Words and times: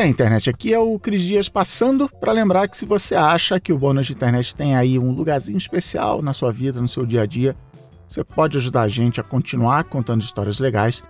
aí, 0.00 0.10
internet? 0.10 0.48
Aqui 0.48 0.72
é 0.72 0.78
o 0.78 0.98
Cris 0.98 1.22
Dias 1.22 1.48
passando 1.48 2.08
para 2.20 2.32
lembrar 2.32 2.68
que 2.68 2.76
se 2.76 2.86
você 2.86 3.14
acha 3.14 3.60
que 3.60 3.72
o 3.72 3.78
bônus 3.78 4.06
de 4.06 4.12
internet 4.12 4.56
tem 4.56 4.76
aí 4.76 4.98
um 4.98 5.12
lugarzinho 5.12 5.58
especial 5.58 6.22
na 6.22 6.32
sua 6.32 6.52
vida, 6.52 6.80
no 6.80 6.88
seu 6.88 7.04
dia 7.04 7.22
a 7.22 7.26
dia, 7.26 7.54
você 8.08 8.24
pode 8.24 8.56
ajudar 8.58 8.82
a 8.82 8.88
gente 8.88 9.20
a 9.20 9.24
continuar 9.24 9.84
contando 9.84 10.22
histórias 10.22 10.58
legais 10.58 11.02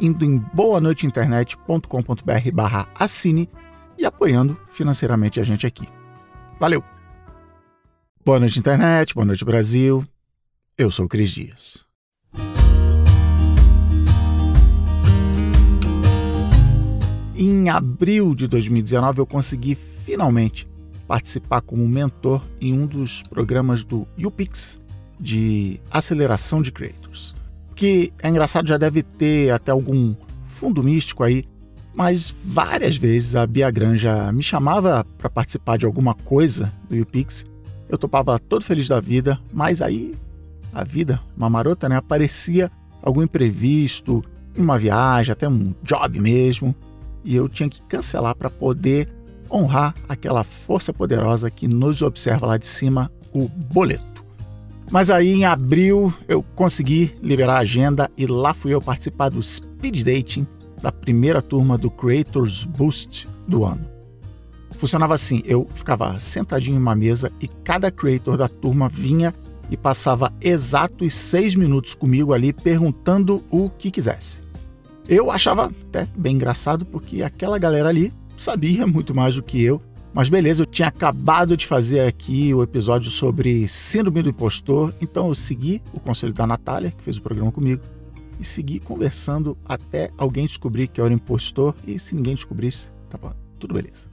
indo 0.00 0.24
em 0.24 0.38
boanoiteinternet.com.br 0.52 2.50
barra 2.52 2.88
assine 2.94 3.50
e 3.96 4.06
apoiando 4.06 4.56
financeiramente 4.68 5.40
a 5.40 5.42
gente 5.42 5.66
aqui. 5.66 5.88
Valeu! 6.60 6.84
Boa 8.24 8.38
noite, 8.38 8.58
internet, 8.58 9.14
boa 9.14 9.26
noite, 9.26 9.44
Brasil. 9.44 10.04
Eu 10.76 10.90
sou 10.90 11.06
o 11.06 11.08
Cris 11.08 11.30
Dias. 11.30 11.87
Em 17.40 17.68
abril 17.68 18.34
de 18.34 18.48
2019, 18.48 19.20
eu 19.20 19.26
consegui 19.26 19.76
finalmente 19.76 20.68
participar 21.06 21.60
como 21.60 21.86
mentor 21.86 22.42
em 22.60 22.76
um 22.76 22.84
dos 22.84 23.22
programas 23.22 23.84
do 23.84 24.08
UPix 24.20 24.80
de 25.20 25.80
aceleração 25.88 26.60
de 26.60 26.72
creators. 26.72 27.36
Que 27.76 28.12
é 28.20 28.28
engraçado, 28.28 28.66
já 28.66 28.76
deve 28.76 29.04
ter 29.04 29.52
até 29.52 29.70
algum 29.70 30.16
fundo 30.42 30.82
místico 30.82 31.22
aí, 31.22 31.44
mas 31.94 32.34
várias 32.44 32.96
vezes 32.96 33.36
a 33.36 33.46
Bia 33.46 33.70
Granja 33.70 34.32
me 34.32 34.42
chamava 34.42 35.06
para 35.16 35.30
participar 35.30 35.78
de 35.78 35.86
alguma 35.86 36.14
coisa 36.14 36.72
do 36.90 37.00
UPix. 37.00 37.46
Eu 37.88 37.96
topava 37.96 38.36
todo 38.40 38.64
feliz 38.64 38.88
da 38.88 38.98
vida, 38.98 39.38
mas 39.52 39.80
aí 39.80 40.12
a 40.72 40.82
vida, 40.82 41.22
uma 41.36 41.48
marota, 41.48 41.88
né? 41.88 41.98
Aparecia 41.98 42.68
algum 43.00 43.22
imprevisto, 43.22 44.24
uma 44.56 44.76
viagem, 44.76 45.30
até 45.30 45.48
um 45.48 45.72
job 45.84 46.18
mesmo 46.18 46.74
e 47.24 47.34
eu 47.36 47.48
tinha 47.48 47.68
que 47.68 47.82
cancelar 47.82 48.34
para 48.34 48.50
poder 48.50 49.08
honrar 49.50 49.94
aquela 50.08 50.44
força 50.44 50.92
poderosa 50.92 51.50
que 51.50 51.66
nos 51.66 52.02
observa 52.02 52.46
lá 52.46 52.56
de 52.56 52.66
cima, 52.66 53.10
o 53.32 53.48
boleto. 53.48 54.24
Mas 54.90 55.10
aí 55.10 55.32
em 55.32 55.44
abril 55.44 56.12
eu 56.26 56.42
consegui 56.54 57.14
liberar 57.22 57.56
a 57.56 57.60
agenda 57.60 58.10
e 58.16 58.26
lá 58.26 58.54
fui 58.54 58.72
eu 58.72 58.80
participar 58.80 59.28
do 59.28 59.42
speed 59.42 60.02
dating 60.02 60.46
da 60.80 60.90
primeira 60.90 61.42
turma 61.42 61.76
do 61.76 61.90
Creators 61.90 62.64
Boost 62.64 63.28
do 63.46 63.64
ano. 63.64 63.88
Funcionava 64.78 65.14
assim: 65.14 65.42
eu 65.44 65.68
ficava 65.74 66.18
sentadinho 66.20 66.76
em 66.76 66.80
uma 66.80 66.94
mesa 66.94 67.30
e 67.40 67.48
cada 67.48 67.90
creator 67.90 68.36
da 68.36 68.48
turma 68.48 68.88
vinha 68.88 69.34
e 69.70 69.76
passava 69.76 70.32
exatos 70.40 71.12
seis 71.12 71.54
minutos 71.54 71.94
comigo 71.94 72.32
ali 72.32 72.52
perguntando 72.52 73.44
o 73.50 73.68
que 73.68 73.90
quisesse. 73.90 74.42
Eu 75.08 75.30
achava 75.30 75.72
até 75.88 76.06
bem 76.14 76.34
engraçado 76.34 76.84
porque 76.84 77.22
aquela 77.22 77.58
galera 77.58 77.88
ali 77.88 78.12
sabia 78.36 78.84
muito 78.86 79.14
mais 79.14 79.36
do 79.36 79.42
que 79.42 79.62
eu. 79.62 79.80
Mas 80.12 80.28
beleza, 80.28 80.62
eu 80.62 80.66
tinha 80.66 80.88
acabado 80.88 81.56
de 81.56 81.66
fazer 81.66 82.00
aqui 82.00 82.52
o 82.52 82.62
episódio 82.62 83.10
sobre 83.10 83.66
Síndrome 83.68 84.22
do 84.22 84.30
Impostor, 84.30 84.92
então 85.00 85.28
eu 85.28 85.34
segui 85.34 85.82
o 85.92 86.00
conselho 86.00 86.32
da 86.32 86.46
Natália, 86.46 86.90
que 86.90 87.02
fez 87.02 87.18
o 87.18 87.22
programa 87.22 87.52
comigo, 87.52 87.82
e 88.40 88.44
segui 88.44 88.80
conversando 88.80 89.56
até 89.66 90.10
alguém 90.16 90.46
descobrir 90.46 90.88
que 90.88 91.00
eu 91.00 91.04
era 91.04 91.14
impostor, 91.14 91.74
e 91.86 91.98
se 91.98 92.14
ninguém 92.14 92.34
descobrisse, 92.34 92.90
tava 93.08 93.36
tudo 93.58 93.74
beleza. 93.74 94.08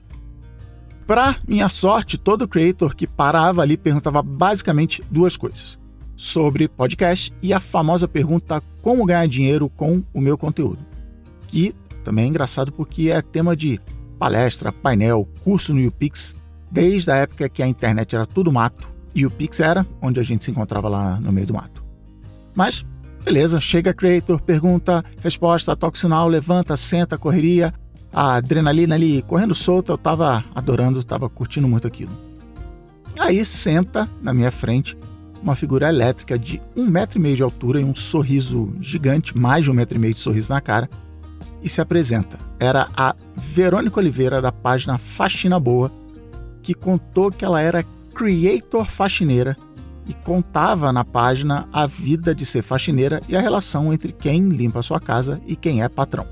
Para 1.06 1.36
minha 1.48 1.68
sorte, 1.68 2.18
todo 2.18 2.46
creator 2.46 2.94
que 2.94 3.06
parava 3.06 3.62
ali 3.62 3.76
perguntava 3.76 4.22
basicamente 4.22 5.02
duas 5.10 5.36
coisas 5.36 5.78
sobre 6.16 6.66
podcast 6.66 7.32
e 7.42 7.52
a 7.52 7.60
famosa 7.60 8.08
pergunta 8.08 8.62
como 8.80 9.04
ganhar 9.04 9.28
dinheiro 9.28 9.68
com 9.68 10.02
o 10.12 10.20
meu 10.20 10.38
conteúdo. 10.38 10.78
Que 11.46 11.74
também 12.02 12.24
é 12.24 12.28
engraçado 12.28 12.72
porque 12.72 13.10
é 13.10 13.20
tema 13.20 13.54
de 13.54 13.80
palestra, 14.18 14.72
painel, 14.72 15.28
curso 15.44 15.74
no 15.74 15.86
UPix, 15.86 16.34
desde 16.70 17.10
a 17.10 17.16
época 17.16 17.48
que 17.48 17.62
a 17.62 17.66
internet 17.68 18.16
era 18.16 18.26
tudo 18.26 18.50
mato 18.50 18.88
e 19.14 19.24
o 19.24 19.30
Pix 19.30 19.60
era 19.60 19.86
onde 20.00 20.20
a 20.20 20.22
gente 20.22 20.44
se 20.44 20.50
encontrava 20.50 20.88
lá 20.88 21.18
no 21.18 21.32
meio 21.32 21.46
do 21.46 21.54
mato. 21.54 21.82
Mas, 22.54 22.84
beleza, 23.24 23.58
chega 23.58 23.94
creator, 23.94 24.40
pergunta, 24.42 25.02
resposta, 25.22 25.74
toque 25.74 25.98
sinal, 25.98 26.28
levanta, 26.28 26.76
senta, 26.76 27.16
correria, 27.16 27.72
a 28.12 28.34
adrenalina 28.34 28.94
ali 28.94 29.22
correndo 29.22 29.54
solta, 29.54 29.92
eu 29.92 29.98
tava 29.98 30.44
adorando, 30.54 31.02
tava 31.02 31.28
curtindo 31.28 31.66
muito 31.66 31.86
aquilo. 31.86 32.12
Aí 33.18 33.44
senta 33.44 34.08
na 34.22 34.34
minha 34.34 34.50
frente 34.50 34.96
uma 35.42 35.54
figura 35.54 35.88
elétrica 35.88 36.38
de 36.38 36.60
um 36.76 36.86
metro 36.86 37.18
e 37.18 37.20
meio 37.20 37.36
de 37.36 37.42
altura 37.42 37.80
e 37.80 37.84
um 37.84 37.94
sorriso 37.94 38.74
gigante, 38.80 39.36
mais 39.36 39.64
de 39.64 39.70
um 39.70 39.74
metro 39.74 39.96
e 39.96 40.00
meio 40.00 40.14
de 40.14 40.20
sorriso 40.20 40.52
na 40.52 40.60
cara, 40.60 40.88
e 41.62 41.68
se 41.68 41.80
apresenta. 41.80 42.38
Era 42.58 42.88
a 42.96 43.14
Verônica 43.36 43.98
Oliveira, 43.98 44.40
da 44.40 44.52
página 44.52 44.98
Faxina 44.98 45.58
Boa, 45.58 45.90
que 46.62 46.74
contou 46.74 47.30
que 47.30 47.44
ela 47.44 47.60
era 47.60 47.84
creator 48.14 48.86
faxineira 48.86 49.56
e 50.06 50.14
contava 50.14 50.92
na 50.92 51.04
página 51.04 51.68
a 51.72 51.86
vida 51.86 52.34
de 52.34 52.46
ser 52.46 52.62
faxineira 52.62 53.20
e 53.28 53.36
a 53.36 53.40
relação 53.40 53.92
entre 53.92 54.12
quem 54.12 54.48
limpa 54.48 54.78
a 54.78 54.82
sua 54.82 55.00
casa 55.00 55.40
e 55.46 55.54
quem 55.56 55.82
é 55.82 55.88
patrão. 55.88 56.26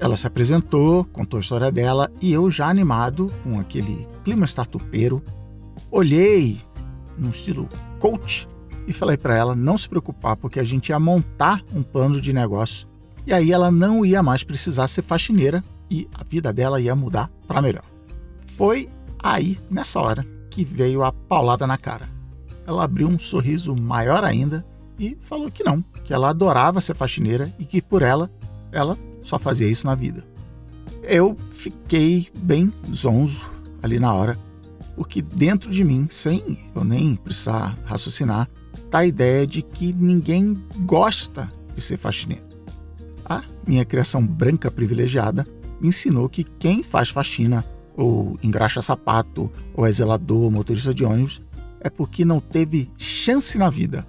Ela 0.00 0.16
se 0.16 0.26
apresentou, 0.26 1.04
contou 1.04 1.38
a 1.38 1.40
história 1.40 1.72
dela 1.72 2.10
e 2.22 2.32
eu, 2.32 2.50
já 2.50 2.68
animado, 2.68 3.32
com 3.42 3.58
aquele 3.58 4.06
clima 4.24 4.46
startupeiro, 4.46 5.22
olhei 5.90 6.58
num 7.18 7.30
estilo 7.30 7.68
coach 7.98 8.46
e 8.86 8.92
falei 8.92 9.16
para 9.16 9.36
ela 9.36 9.54
não 9.54 9.76
se 9.76 9.88
preocupar 9.88 10.36
porque 10.36 10.58
a 10.58 10.64
gente 10.64 10.88
ia 10.88 10.98
montar 10.98 11.62
um 11.74 11.82
plano 11.82 12.20
de 12.20 12.32
negócio 12.32 12.88
e 13.26 13.32
aí 13.32 13.52
ela 13.52 13.70
não 13.70 14.04
ia 14.06 14.22
mais 14.22 14.42
precisar 14.42 14.86
ser 14.88 15.02
faxineira 15.02 15.62
e 15.90 16.08
a 16.14 16.24
vida 16.24 16.52
dela 16.52 16.80
ia 16.80 16.94
mudar 16.94 17.30
para 17.46 17.60
melhor. 17.60 17.84
Foi 18.56 18.88
aí, 19.22 19.58
nessa 19.70 20.00
hora, 20.00 20.26
que 20.50 20.64
veio 20.64 21.02
a 21.02 21.12
paulada 21.12 21.66
na 21.66 21.76
cara. 21.76 22.08
Ela 22.66 22.84
abriu 22.84 23.06
um 23.06 23.18
sorriso 23.18 23.76
maior 23.76 24.24
ainda 24.24 24.64
e 24.98 25.16
falou 25.20 25.50
que 25.50 25.62
não, 25.62 25.82
que 26.04 26.12
ela 26.12 26.30
adorava 26.30 26.80
ser 26.80 26.96
faxineira 26.96 27.52
e 27.58 27.64
que 27.64 27.82
por 27.82 28.00
ela, 28.02 28.30
ela 28.72 28.96
só 29.22 29.38
fazia 29.38 29.68
isso 29.68 29.86
na 29.86 29.94
vida. 29.94 30.24
Eu 31.02 31.36
fiquei 31.50 32.28
bem 32.34 32.72
zonzo 32.92 33.48
ali 33.82 34.00
na 34.00 34.12
hora 34.12 34.38
porque 34.98 35.22
dentro 35.22 35.70
de 35.70 35.84
mim, 35.84 36.08
sem 36.10 36.58
eu 36.74 36.82
nem 36.82 37.14
precisar 37.14 37.78
raciocinar, 37.84 38.50
está 38.74 38.98
a 38.98 39.06
ideia 39.06 39.46
de 39.46 39.62
que 39.62 39.92
ninguém 39.92 40.60
gosta 40.80 41.50
de 41.72 41.80
ser 41.80 41.96
faxineiro. 41.96 42.42
A 43.24 43.44
minha 43.64 43.84
criação 43.84 44.26
branca 44.26 44.72
privilegiada 44.72 45.46
me 45.80 45.86
ensinou 45.86 46.28
que 46.28 46.42
quem 46.42 46.82
faz 46.82 47.10
faxina, 47.10 47.64
ou 47.96 48.36
engraxa 48.42 48.82
sapato, 48.82 49.48
ou 49.72 49.86
é 49.86 49.92
zelador, 49.92 50.50
motorista 50.50 50.92
de 50.92 51.04
ônibus, 51.04 51.40
é 51.80 51.88
porque 51.88 52.24
não 52.24 52.40
teve 52.40 52.90
chance 52.98 53.56
na 53.56 53.70
vida. 53.70 54.04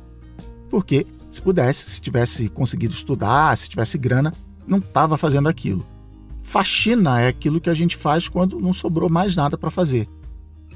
Porque, 0.71 1.05
se 1.29 1.39
pudesse, 1.39 1.87
se 1.87 2.01
tivesse 2.01 2.49
conseguido 2.49 2.95
estudar, 2.95 3.55
se 3.55 3.69
tivesse 3.69 3.95
grana, 3.95 4.33
não 4.65 4.79
estava 4.79 5.17
fazendo 5.17 5.49
aquilo. 5.49 5.85
Faxina 6.41 7.21
é 7.21 7.27
aquilo 7.27 7.61
que 7.61 7.69
a 7.69 7.75
gente 7.75 7.95
faz 7.95 8.27
quando 8.27 8.59
não 8.59 8.73
sobrou 8.73 9.07
mais 9.07 9.35
nada 9.35 9.55
para 9.55 9.69
fazer. 9.69 10.09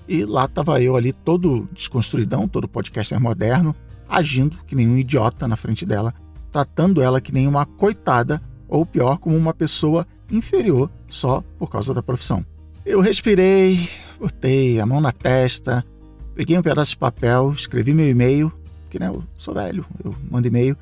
E 0.08 0.26
lá 0.26 0.46
estava 0.46 0.82
eu 0.82 0.96
ali, 0.96 1.14
todo 1.14 1.68
desconstruidão, 1.72 2.48
todo 2.48 2.68
podcaster 2.68 3.20
moderno, 3.20 3.76
agindo 4.08 4.58
que 4.66 4.76
nem 4.76 4.88
um 4.88 4.98
idiota 4.98 5.48
na 5.48 5.56
frente 5.56 5.86
dela, 5.86 6.14
tratando 6.52 7.02
ela 7.02 7.22
que 7.22 7.34
nem 7.34 7.48
uma 7.48 7.66
coitada, 7.66 8.42
ou 8.68 8.86
pior, 8.86 9.18
como 9.18 9.36
uma 9.36 9.54
pessoa 9.54 10.06
inferior 10.30 10.90
só 11.08 11.44
por 11.58 11.70
causa 11.70 11.94
da 11.94 12.04
profissão. 12.04 12.46
Eu 12.86 13.00
respirei, 13.00 13.90
botei 14.20 14.80
a 14.80 14.86
mão 14.86 15.00
na 15.00 15.12
testa, 15.12 15.86
peguei 16.36 16.58
um 16.58 16.62
pedaço 16.62 16.92
de 16.92 16.98
papel, 16.98 17.52
escrevi 17.54 17.94
meu 17.94 18.08
e-mail, 18.08 18.52
porque 18.84 19.00
né, 19.00 19.08
eu 19.08 19.24
sou 19.38 19.54
velho, 19.54 19.86
eu 20.04 20.14
mando 20.30 20.48
e-mail, 20.48 20.78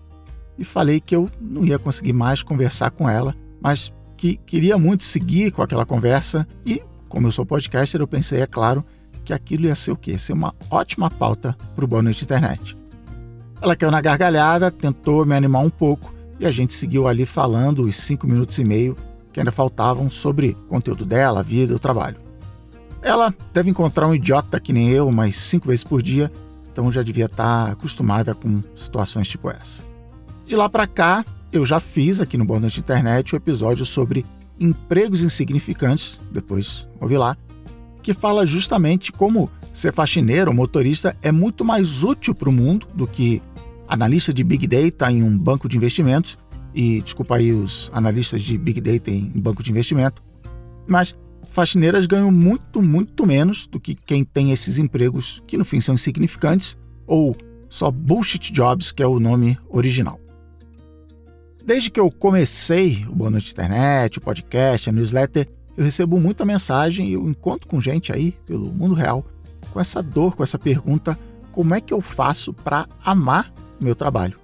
e 0.57 0.63
falei 0.63 0.99
que 0.99 1.15
eu 1.15 1.29
não 1.39 1.63
ia 1.63 1.79
conseguir 1.79 2.13
mais 2.13 2.43
conversar 2.43 2.91
com 2.91 3.09
ela, 3.09 3.35
mas 3.61 3.93
que 4.17 4.37
queria 4.37 4.77
muito 4.77 5.03
seguir 5.03 5.51
com 5.51 5.61
aquela 5.61 5.85
conversa 5.85 6.47
e, 6.65 6.81
como 7.07 7.27
eu 7.27 7.31
sou 7.31 7.45
podcaster, 7.45 7.99
eu 7.99 8.07
pensei, 8.07 8.41
é 8.41 8.47
claro, 8.47 8.85
que 9.31 9.33
aquilo 9.33 9.65
ia 9.65 9.75
ser 9.75 9.91
o 9.91 9.95
quê? 9.95 10.17
Ser 10.17 10.33
uma 10.33 10.53
ótima 10.69 11.09
pauta 11.09 11.55
para 11.75 11.85
o 11.85 11.87
Boa 11.87 12.01
Noite 12.01 12.23
Internet. 12.23 12.77
Ela 13.61 13.75
caiu 13.75 13.91
na 13.91 14.01
gargalhada, 14.01 14.69
tentou 14.69 15.25
me 15.25 15.35
animar 15.35 15.61
um 15.61 15.69
pouco 15.69 16.13
e 16.39 16.45
a 16.45 16.51
gente 16.51 16.73
seguiu 16.73 17.07
ali 17.07 17.25
falando 17.25 17.83
os 17.83 17.95
cinco 17.95 18.27
minutos 18.27 18.57
e 18.59 18.63
meio 18.63 18.97
que 19.31 19.39
ainda 19.39 19.51
faltavam 19.51 20.09
sobre 20.09 20.57
o 20.65 20.67
conteúdo 20.67 21.05
dela, 21.05 21.39
a 21.39 21.43
vida 21.43 21.73
o 21.73 21.79
trabalho. 21.79 22.17
Ela 23.01 23.33
deve 23.53 23.69
encontrar 23.69 24.07
um 24.07 24.13
idiota 24.13 24.59
que 24.59 24.73
nem 24.73 24.89
eu 24.89 25.07
umas 25.07 25.35
cinco 25.35 25.69
vezes 25.69 25.83
por 25.83 26.01
dia, 26.01 26.31
então 26.71 26.91
já 26.91 27.01
devia 27.01 27.25
estar 27.25 27.71
acostumada 27.71 28.35
com 28.35 28.61
situações 28.75 29.29
tipo 29.29 29.49
essa. 29.49 29.83
De 30.45 30.55
lá 30.55 30.67
para 30.67 30.85
cá, 30.85 31.23
eu 31.51 31.65
já 31.65 31.79
fiz 31.79 32.19
aqui 32.19 32.37
no 32.37 32.45
Boa 32.45 32.59
Noite 32.59 32.79
Internet 32.79 33.33
o 33.33 33.35
um 33.35 33.37
episódio 33.37 33.85
sobre 33.85 34.25
empregos 34.59 35.23
insignificantes, 35.23 36.19
depois 36.31 36.87
ouvi 36.99 37.17
lá, 37.17 37.37
que 38.01 38.13
fala 38.13 38.45
justamente 38.45 39.11
como 39.11 39.49
ser 39.73 39.93
faxineiro 39.93 40.53
motorista 40.53 41.15
é 41.21 41.31
muito 41.31 41.63
mais 41.63 42.03
útil 42.03 42.35
para 42.35 42.49
o 42.49 42.51
mundo 42.51 42.87
do 42.93 43.07
que 43.07 43.41
analista 43.87 44.33
de 44.33 44.43
Big 44.43 44.67
Data 44.67 45.11
em 45.11 45.23
um 45.23 45.37
banco 45.37 45.67
de 45.69 45.77
investimentos. 45.77 46.37
E 46.73 47.01
desculpa 47.01 47.35
aí 47.35 47.51
os 47.51 47.91
analistas 47.93 48.41
de 48.41 48.57
Big 48.57 48.79
Data 48.79 49.11
em 49.11 49.29
banco 49.35 49.61
de 49.61 49.71
investimento. 49.71 50.23
Mas 50.87 51.17
faxineiras 51.49 52.05
ganham 52.05 52.31
muito, 52.31 52.81
muito 52.81 53.25
menos 53.25 53.67
do 53.67 53.79
que 53.79 53.93
quem 53.93 54.23
tem 54.23 54.51
esses 54.51 54.77
empregos 54.77 55.43
que 55.45 55.57
no 55.57 55.65
fim 55.65 55.81
são 55.81 55.95
insignificantes 55.95 56.77
ou 57.05 57.35
só 57.69 57.91
bullshit 57.91 58.51
jobs, 58.51 58.91
que 58.91 59.03
é 59.03 59.07
o 59.07 59.19
nome 59.19 59.57
original. 59.69 60.19
Desde 61.63 61.91
que 61.91 61.99
eu 61.99 62.09
comecei 62.09 63.05
o 63.07 63.15
Boa 63.15 63.29
Noite 63.29 63.51
Internet, 63.51 64.17
o 64.17 64.21
podcast, 64.21 64.89
a 64.89 64.93
newsletter, 64.93 65.47
eu 65.81 65.85
recebo 65.85 66.19
muita 66.19 66.45
mensagem 66.45 67.09
e 67.09 67.13
eu 67.13 67.27
encontro 67.27 67.67
com 67.67 67.81
gente 67.81 68.13
aí 68.13 68.33
pelo 68.45 68.71
mundo 68.71 68.93
real 68.93 69.25
com 69.71 69.79
essa 69.79 70.01
dor, 70.01 70.35
com 70.35 70.43
essa 70.43 70.59
pergunta: 70.59 71.17
como 71.51 71.73
é 71.73 71.81
que 71.81 71.91
eu 71.91 71.99
faço 71.99 72.53
para 72.53 72.87
amar 73.03 73.51
meu 73.79 73.95
trabalho? 73.95 74.39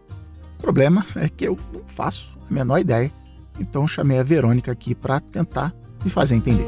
O 0.58 0.62
problema 0.64 1.06
é 1.16 1.30
que 1.30 1.48
eu 1.48 1.56
não 1.72 1.86
faço 1.86 2.36
a 2.50 2.52
menor 2.52 2.80
ideia. 2.80 3.12
Então 3.60 3.88
chamei 3.88 4.18
a 4.18 4.24
Verônica 4.24 4.72
aqui 4.72 4.96
para 4.96 5.20
tentar 5.20 5.76
me 6.04 6.10
fazer 6.10 6.36
entender. 6.36 6.66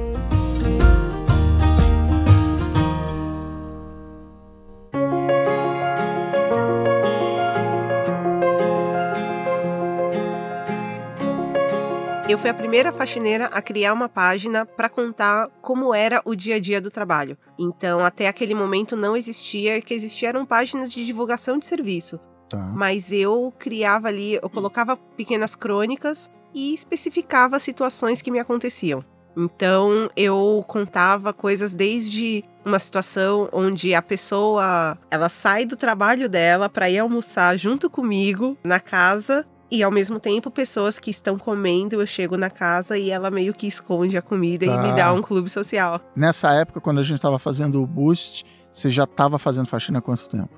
Eu 12.29 12.37
fui 12.37 12.47
a 12.47 12.53
primeira 12.53 12.91
faxineira 12.91 13.47
a 13.47 13.59
criar 13.59 13.91
uma 13.91 14.07
página 14.07 14.63
para 14.63 14.87
contar 14.87 15.49
como 15.63 15.95
era 15.95 16.21
o 16.23 16.35
dia 16.35 16.57
a 16.57 16.59
dia 16.59 16.79
do 16.79 16.91
trabalho. 16.91 17.35
Então, 17.57 18.05
até 18.05 18.27
aquele 18.27 18.53
momento 18.53 18.95
não 18.95 19.17
existia, 19.17 19.81
que 19.81 19.95
existiam 19.95 20.45
páginas 20.45 20.93
de 20.93 21.03
divulgação 21.03 21.57
de 21.57 21.65
serviço. 21.65 22.19
Tá. 22.47 22.59
Mas 22.75 23.11
eu 23.11 23.51
criava 23.57 24.09
ali, 24.09 24.35
eu 24.35 24.47
colocava 24.47 24.95
pequenas 24.95 25.55
crônicas 25.55 26.29
e 26.53 26.71
especificava 26.75 27.57
situações 27.57 28.21
que 28.21 28.29
me 28.29 28.37
aconteciam. 28.37 29.03
Então, 29.35 30.07
eu 30.15 30.63
contava 30.67 31.33
coisas 31.33 31.73
desde 31.73 32.43
uma 32.63 32.77
situação 32.77 33.49
onde 33.51 33.95
a 33.95 34.03
pessoa, 34.03 34.99
ela 35.09 35.29
sai 35.29 35.65
do 35.65 35.75
trabalho 35.75 36.29
dela 36.29 36.69
para 36.69 36.91
ir 36.91 36.99
almoçar 36.99 37.57
junto 37.57 37.89
comigo 37.89 38.55
na 38.63 38.79
casa 38.79 39.47
e 39.71 39.83
ao 39.83 39.91
mesmo 39.91 40.19
tempo, 40.19 40.49
pessoas 40.49 40.97
que 40.97 41.11
estão 41.11 41.37
comendo, 41.37 42.01
eu 42.01 42.07
chego 42.07 42.35
na 42.35 42.49
casa 42.49 42.97
e 42.97 43.11
ela 43.11 43.29
meio 43.29 43.53
que 43.53 43.67
esconde 43.67 44.17
a 44.17 44.21
comida 44.21 44.65
tá. 44.65 44.71
e 44.71 44.77
me 44.77 44.89
tá. 44.89 44.95
dá 44.95 45.13
um 45.13 45.21
clube 45.21 45.49
social. 45.49 46.01
Nessa 46.15 46.51
época, 46.53 46.81
quando 46.81 46.99
a 46.99 47.03
gente 47.03 47.17
estava 47.17 47.37
fazendo 47.37 47.81
o 47.81 47.85
boost, 47.85 48.45
você 48.71 48.89
já 48.89 49.03
estava 49.03 49.37
fazendo 49.37 49.67
faxina 49.67 49.99
há 49.99 50.01
quanto 50.01 50.27
tempo? 50.27 50.49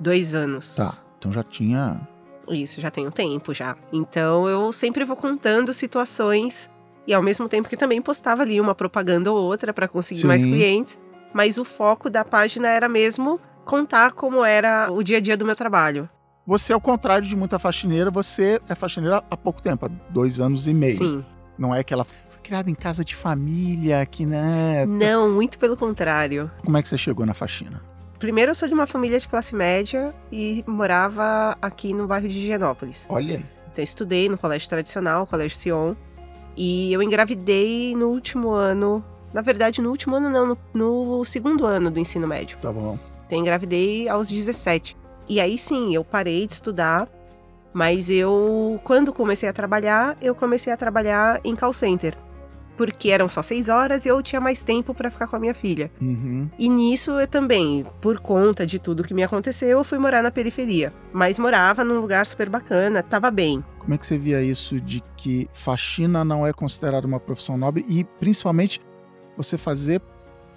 Dois 0.00 0.34
anos. 0.34 0.76
Tá. 0.76 0.94
Então 1.18 1.32
já 1.32 1.42
tinha. 1.42 2.00
Isso, 2.48 2.80
já 2.80 2.90
tem 2.90 3.06
um 3.06 3.10
tempo 3.10 3.54
já. 3.54 3.76
Então 3.92 4.48
eu 4.48 4.72
sempre 4.72 5.04
vou 5.04 5.16
contando 5.16 5.72
situações 5.72 6.68
e 7.06 7.14
ao 7.14 7.22
mesmo 7.22 7.48
tempo 7.48 7.68
que 7.68 7.76
também 7.76 8.02
postava 8.02 8.42
ali 8.42 8.60
uma 8.60 8.74
propaganda 8.74 9.30
ou 9.32 9.38
outra 9.38 9.72
para 9.72 9.86
conseguir 9.86 10.22
Sim. 10.22 10.26
mais 10.26 10.42
clientes, 10.44 10.98
mas 11.32 11.56
o 11.56 11.64
foco 11.64 12.10
da 12.10 12.24
página 12.24 12.68
era 12.68 12.88
mesmo 12.88 13.40
contar 13.64 14.12
como 14.12 14.44
era 14.44 14.90
o 14.90 15.02
dia 15.02 15.18
a 15.18 15.20
dia 15.20 15.36
do 15.36 15.44
meu 15.44 15.54
trabalho. 15.54 16.08
Você, 16.46 16.72
ao 16.72 16.80
contrário 16.80 17.26
de 17.26 17.34
muita 17.34 17.58
faxineira, 17.58 18.08
você 18.08 18.60
é 18.68 18.74
faxineira 18.76 19.22
há 19.28 19.36
pouco 19.36 19.60
tempo, 19.60 19.86
há 19.86 19.88
dois 20.10 20.38
anos 20.38 20.68
e 20.68 20.74
meio. 20.74 20.96
Sim. 20.96 21.24
Não 21.58 21.74
é 21.74 21.82
que 21.82 21.92
ela 21.92 22.04
foi 22.04 22.38
criada 22.40 22.70
em 22.70 22.74
casa 22.74 23.04
de 23.04 23.16
família, 23.16 24.06
que 24.06 24.24
né. 24.24 24.86
Não, 24.86 25.28
muito 25.28 25.58
pelo 25.58 25.76
contrário. 25.76 26.48
Como 26.64 26.76
é 26.76 26.82
que 26.82 26.88
você 26.88 26.96
chegou 26.96 27.26
na 27.26 27.34
faxina? 27.34 27.82
Primeiro, 28.20 28.52
eu 28.52 28.54
sou 28.54 28.68
de 28.68 28.74
uma 28.74 28.86
família 28.86 29.18
de 29.18 29.26
classe 29.26 29.56
média 29.56 30.14
e 30.30 30.62
morava 30.68 31.58
aqui 31.60 31.92
no 31.92 32.06
bairro 32.06 32.28
de 32.28 32.38
Higienópolis. 32.38 33.06
Olha. 33.08 33.42
Então, 33.72 33.82
estudei 33.82 34.28
no 34.28 34.38
colégio 34.38 34.68
tradicional, 34.68 35.26
colégio 35.26 35.56
Sion. 35.56 35.94
E 36.56 36.92
eu 36.92 37.02
engravidei 37.02 37.94
no 37.96 38.06
último 38.08 38.50
ano. 38.50 39.04
Na 39.34 39.42
verdade, 39.42 39.82
no 39.82 39.90
último 39.90 40.14
ano, 40.14 40.30
não, 40.30 40.46
no, 40.46 40.58
no 40.72 41.24
segundo 41.24 41.66
ano 41.66 41.90
do 41.90 41.98
ensino 41.98 42.26
médio. 42.26 42.56
Tá 42.58 42.72
bom. 42.72 42.96
Então, 43.26 43.36
engravidei 43.36 44.08
aos 44.08 44.30
17. 44.30 44.96
E 45.28 45.40
aí 45.40 45.58
sim, 45.58 45.94
eu 45.94 46.04
parei 46.04 46.46
de 46.46 46.54
estudar, 46.54 47.08
mas 47.72 48.08
eu, 48.08 48.80
quando 48.84 49.12
comecei 49.12 49.48
a 49.48 49.52
trabalhar, 49.52 50.16
eu 50.22 50.34
comecei 50.34 50.72
a 50.72 50.76
trabalhar 50.76 51.40
em 51.44 51.54
call 51.54 51.72
center. 51.72 52.16
Porque 52.76 53.10
eram 53.10 53.26
só 53.28 53.42
seis 53.42 53.68
horas 53.68 54.04
e 54.04 54.08
eu 54.08 54.22
tinha 54.22 54.40
mais 54.40 54.62
tempo 54.62 54.94
para 54.94 55.10
ficar 55.10 55.26
com 55.26 55.36
a 55.36 55.38
minha 55.38 55.54
filha. 55.54 55.90
Uhum. 56.00 56.50
E 56.58 56.68
nisso 56.68 57.12
eu 57.12 57.26
também, 57.26 57.86
por 58.00 58.20
conta 58.20 58.66
de 58.66 58.78
tudo 58.78 59.02
que 59.02 59.14
me 59.14 59.22
aconteceu, 59.22 59.78
eu 59.78 59.84
fui 59.84 59.98
morar 59.98 60.22
na 60.22 60.30
periferia. 60.30 60.92
Mas 61.12 61.38
morava 61.38 61.82
num 61.82 62.00
lugar 62.00 62.26
super 62.26 62.50
bacana, 62.50 63.02
tava 63.02 63.30
bem. 63.30 63.64
Como 63.78 63.94
é 63.94 63.98
que 63.98 64.06
você 64.06 64.18
via 64.18 64.42
isso 64.42 64.80
de 64.80 65.02
que 65.16 65.48
faxina 65.54 66.24
não 66.24 66.46
é 66.46 66.52
considerada 66.52 67.06
uma 67.06 67.20
profissão 67.20 67.56
nobre 67.56 67.84
e 67.88 68.04
principalmente 68.04 68.80
você 69.36 69.58
fazer 69.58 70.00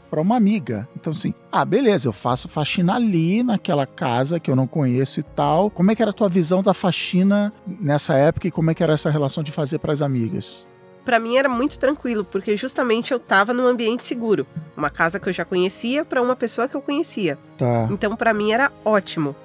para 0.10 0.22
uma 0.22 0.36
amiga. 0.36 0.88
Então, 0.96 1.12
assim, 1.12 1.34
ah, 1.52 1.64
beleza, 1.64 2.08
eu 2.08 2.14
faço 2.14 2.48
faxina 2.48 2.96
ali 2.96 3.44
naquela 3.44 3.86
casa 3.86 4.40
que 4.40 4.50
eu 4.50 4.56
não 4.56 4.68
conheço 4.68 5.20
e 5.20 5.24
tal. 5.24 5.70
Como 5.70 5.92
é 5.92 5.96
que 5.96 6.02
era 6.02 6.12
a 6.12 6.14
tua 6.14 6.30
visão 6.30 6.64
da 6.64 6.74
faxina 6.74 7.54
nessa 7.66 8.14
época 8.16 8.48
e 8.48 8.52
como 8.52 8.72
é 8.72 8.74
que 8.74 8.84
era 8.84 8.94
essa 8.94 9.10
relação 9.10 9.44
de 9.44 9.52
fazer 9.52 9.80
para 9.80 9.94
as 9.94 10.02
amigas? 10.02 10.68
Para 11.06 11.20
mim 11.20 11.38
era 11.38 11.50
muito 11.50 11.80
tranquilo, 11.80 12.24
porque 12.26 12.56
justamente 12.56 13.12
eu 13.12 13.18
estava 13.18 13.54
num 13.54 13.66
ambiente 13.66 14.06
seguro, 14.06 14.46
uma 14.76 14.90
casa 14.90 15.20
que 15.20 15.30
eu 15.30 15.34
já 15.34 15.46
conhecia 15.46 16.06
para 16.06 16.22
uma 16.22 16.36
pessoa 16.36 16.68
que 16.68 16.76
eu 16.76 16.82
conhecia. 16.82 17.38
Tá. 17.58 17.88
Então 17.90 18.16
para 18.16 18.34
mim 18.34 18.52
era 18.52 18.72
ótimo. 18.84 19.36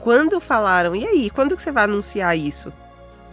Quando 0.00 0.40
falaram, 0.40 0.94
e 0.94 1.06
aí, 1.06 1.30
quando 1.30 1.56
que 1.56 1.62
você 1.62 1.72
vai 1.72 1.84
anunciar 1.84 2.36
isso? 2.36 2.72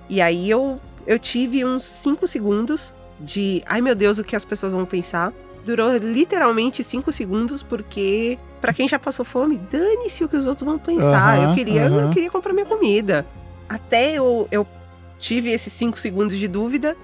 E 0.10 0.22
aí 0.22 0.50
eu 0.50 0.80
eu 1.06 1.18
tive 1.20 1.66
uns 1.66 1.84
5 1.84 2.28
segundos 2.28 2.94
de, 3.20 3.62
ai 3.66 3.82
meu 3.82 3.96
Deus, 3.96 4.20
o 4.20 4.24
que 4.24 4.36
as 4.36 4.46
pessoas 4.46 4.74
vão 4.74 4.86
pensar? 4.86 5.34
Durou 5.64 5.96
literalmente 5.98 6.84
cinco 6.84 7.12
segundos, 7.12 7.64
porque 7.64 8.38
para 8.60 8.74
quem 8.74 8.88
já 8.88 9.00
passou 9.00 9.26
fome, 9.26 9.58
dane-se 9.72 10.24
o 10.24 10.30
que 10.30 10.38
os 10.38 10.48
outros 10.48 10.66
vão 10.66 10.78
pensar. 10.78 11.40
Uhum, 11.40 11.50
eu, 11.50 11.56
queria, 11.56 11.86
uhum. 11.88 12.00
eu 12.02 12.10
queria 12.10 12.30
comprar 12.30 12.54
minha 12.54 12.66
comida. 12.66 13.26
Até 13.68 14.14
eu, 14.14 14.48
eu 14.52 14.68
tive 15.18 15.50
esses 15.50 15.72
cinco 15.74 16.00
segundos 16.00 16.38
de 16.38 16.48
dúvida, 16.48 16.96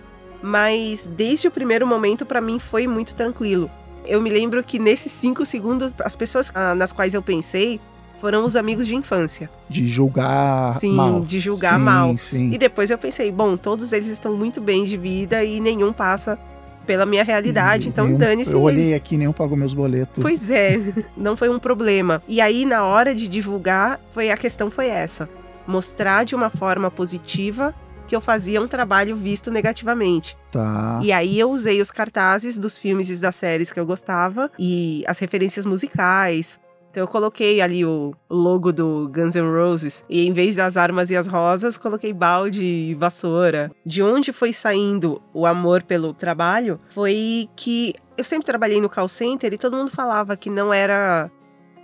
mas 0.42 1.08
desde 1.08 1.48
o 1.48 1.52
primeiro 1.52 1.86
momento, 1.88 2.26
para 2.26 2.42
mim, 2.42 2.60
foi 2.60 2.88
muito 2.88 3.16
tranquilo. 3.16 3.70
Eu 4.06 4.22
me 4.22 4.30
lembro 4.30 4.64
que 4.64 4.80
nesses 4.80 5.12
cinco 5.12 5.46
segundos, 5.46 5.94
as 6.04 6.16
pessoas 6.16 6.52
ah, 6.54 6.76
nas 6.76 6.94
quais 6.94 7.14
eu 7.14 7.22
pensei 7.22 7.80
foram 8.20 8.44
os 8.46 8.56
amigos 8.56 8.88
de 8.88 8.96
infância. 8.96 9.50
De 9.70 9.88
julgar 9.88 10.74
sim, 10.76 10.94
mal. 10.94 11.22
de 11.22 11.40
julgar 11.40 11.78
sim, 11.78 11.86
mal. 11.86 12.18
Sim. 12.18 12.54
E 12.54 12.58
depois 12.58 12.90
eu 12.90 12.98
pensei, 12.98 13.32
bom, 13.32 13.56
todos 13.56 13.94
eles 13.94 14.10
estão 14.10 14.36
muito 14.36 14.60
bem 14.60 14.86
de 14.86 14.98
vida 14.98 15.44
e 15.44 15.60
nenhum 15.60 15.94
passa 15.94 16.40
pela 16.88 17.06
minha 17.06 17.24
realidade, 17.24 17.90
então 17.90 18.16
dane-se. 18.16 18.54
Eu 18.54 18.62
olhei 18.62 18.96
aqui, 18.96 19.18
nenhum 19.18 19.34
pagou 19.34 19.58
meus 19.58 19.74
boletos. 19.74 20.22
Pois 20.22 20.50
é, 20.50 20.80
não 21.16 21.36
foi 21.36 21.50
um 21.50 21.60
problema. 21.60 22.24
E 22.28 22.40
aí, 22.40 22.66
na 22.66 22.84
hora 22.86 23.14
de 23.14 23.28
divulgar, 23.28 24.00
foi 24.14 24.32
a 24.32 24.38
questão 24.38 24.72
foi 24.72 24.88
essa: 24.88 25.30
mostrar 25.68 26.24
de 26.24 26.34
uma 26.34 26.50
forma 26.50 26.90
positiva 26.90 27.76
que 28.08 28.16
eu 28.16 28.22
fazia 28.22 28.62
um 28.62 28.68
trabalho 28.68 29.18
visto 29.18 29.52
negativamente. 29.52 30.38
Tá. 30.50 31.02
E 31.04 31.12
aí 31.12 31.38
eu 31.38 31.52
usei 31.52 31.82
os 31.82 31.92
cartazes 31.92 32.58
dos 32.58 32.80
filmes 32.80 33.10
e 33.10 33.18
das 33.18 33.36
séries 33.36 33.72
que 33.72 33.80
eu 33.80 33.86
gostava 33.86 34.50
e 34.58 35.04
as 35.06 35.20
referências 35.20 35.66
musicais, 35.66 36.58
então 36.98 37.04
eu 37.04 37.08
coloquei 37.08 37.62
ali 37.62 37.86
o 37.86 38.12
logo 38.28 38.74
do 38.74 39.08
Guns 39.14 39.36
N' 39.36 39.52
Roses 39.52 40.04
e 40.10 40.28
em 40.28 40.34
vez 40.34 40.56
das 40.56 40.76
armas 40.76 41.12
e 41.12 41.16
as 41.16 41.28
rosas, 41.28 41.78
coloquei 41.78 42.12
balde 42.12 42.66
e 42.66 42.96
vassoura. 42.96 43.70
De 43.86 44.02
onde 44.02 44.34
foi 44.34 44.52
saindo 44.52 45.22
o 45.32 45.46
amor 45.46 45.84
pelo 45.84 46.12
trabalho 46.12 46.80
foi 46.90 47.48
que 47.56 47.94
eu 48.18 48.24
sempre 48.24 48.48
trabalhei 48.48 48.82
no 48.82 48.90
call 48.90 49.08
center 49.08 49.54
e 49.54 49.60
todo 49.60 49.78
mundo 49.78 49.92
falava 49.92 50.36
que 50.36 50.50
não 50.50 50.74
era 50.74 51.30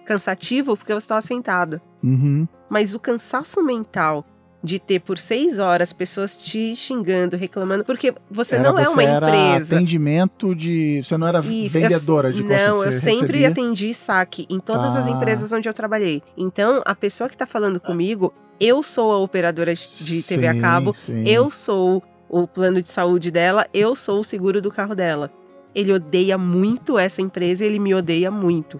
cansativo 0.03 0.75
porque 0.75 0.91
eu 0.91 0.97
estava 0.97 1.21
sentada. 1.21 1.79
Uhum. 2.03 2.47
Mas 2.67 2.95
o 2.95 2.99
cansaço 2.99 3.61
mental 3.61 4.25
de 4.63 4.79
ter 4.79 5.01
por 5.01 5.17
seis 5.17 5.59
horas 5.59 5.91
pessoas 5.91 6.37
te 6.37 6.73
xingando, 6.73 7.35
reclamando, 7.35 7.83
porque 7.83 8.13
você 8.31 8.55
era, 8.55 8.71
não 8.71 8.79
é 8.79 8.87
uma 8.87 9.03
era 9.03 9.27
empresa. 9.27 9.75
atendimento 9.75 10.55
de. 10.55 11.01
Você 11.03 11.17
não 11.17 11.27
era 11.27 11.39
Isso, 11.41 11.77
vendedora 11.77 12.29
eu, 12.29 12.33
de 12.33 12.43
Não, 12.43 12.83
eu 12.83 12.91
sempre 12.93 13.39
recebia? 13.39 13.49
atendi 13.49 13.93
saque 13.93 14.47
em 14.49 14.59
todas 14.59 14.95
as 14.95 15.07
empresas 15.07 15.51
onde 15.51 15.67
eu 15.67 15.73
trabalhei. 15.73 16.23
Então, 16.37 16.81
a 16.85 16.95
pessoa 16.95 17.27
que 17.27 17.35
está 17.35 17.45
falando 17.45 17.77
comigo, 17.77 18.33
eu 18.57 18.81
sou 18.81 19.11
a 19.11 19.17
operadora 19.17 19.75
de 19.75 20.23
TV 20.23 20.43
sim, 20.43 20.57
a 20.57 20.61
cabo, 20.61 20.93
sim. 20.93 21.27
eu 21.27 21.51
sou 21.51 22.01
o 22.29 22.47
plano 22.47 22.81
de 22.81 22.89
saúde 22.89 23.31
dela, 23.31 23.67
eu 23.73 23.95
sou 23.97 24.21
o 24.21 24.23
seguro 24.23 24.61
do 24.61 24.71
carro 24.71 24.95
dela. 24.95 25.29
Ele 25.75 25.91
odeia 25.91 26.37
muito 26.37 26.97
essa 26.97 27.21
empresa 27.21 27.65
e 27.65 27.67
ele 27.67 27.79
me 27.79 27.93
odeia 27.93 28.31
muito. 28.31 28.79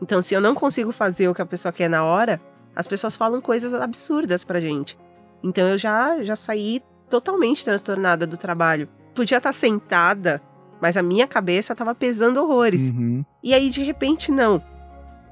Então, 0.00 0.22
se 0.22 0.34
eu 0.34 0.40
não 0.40 0.54
consigo 0.54 0.92
fazer 0.92 1.28
o 1.28 1.34
que 1.34 1.42
a 1.42 1.46
pessoa 1.46 1.72
quer 1.72 1.90
na 1.90 2.04
hora, 2.04 2.40
as 2.76 2.86
pessoas 2.86 3.16
falam 3.16 3.40
coisas 3.40 3.74
absurdas 3.74 4.44
pra 4.44 4.60
gente. 4.60 4.96
Então 5.42 5.68
eu 5.68 5.78
já, 5.78 6.22
já 6.24 6.36
saí 6.36 6.82
totalmente 7.08 7.64
transtornada 7.64 8.26
do 8.26 8.36
trabalho. 8.36 8.88
Podia 9.14 9.38
estar 9.38 9.52
sentada, 9.52 10.42
mas 10.80 10.96
a 10.96 11.02
minha 11.02 11.26
cabeça 11.26 11.72
estava 11.72 11.94
pesando 11.94 12.42
horrores. 12.42 12.90
Uhum. 12.90 13.24
E 13.42 13.54
aí, 13.54 13.70
de 13.70 13.82
repente, 13.82 14.30
não. 14.30 14.62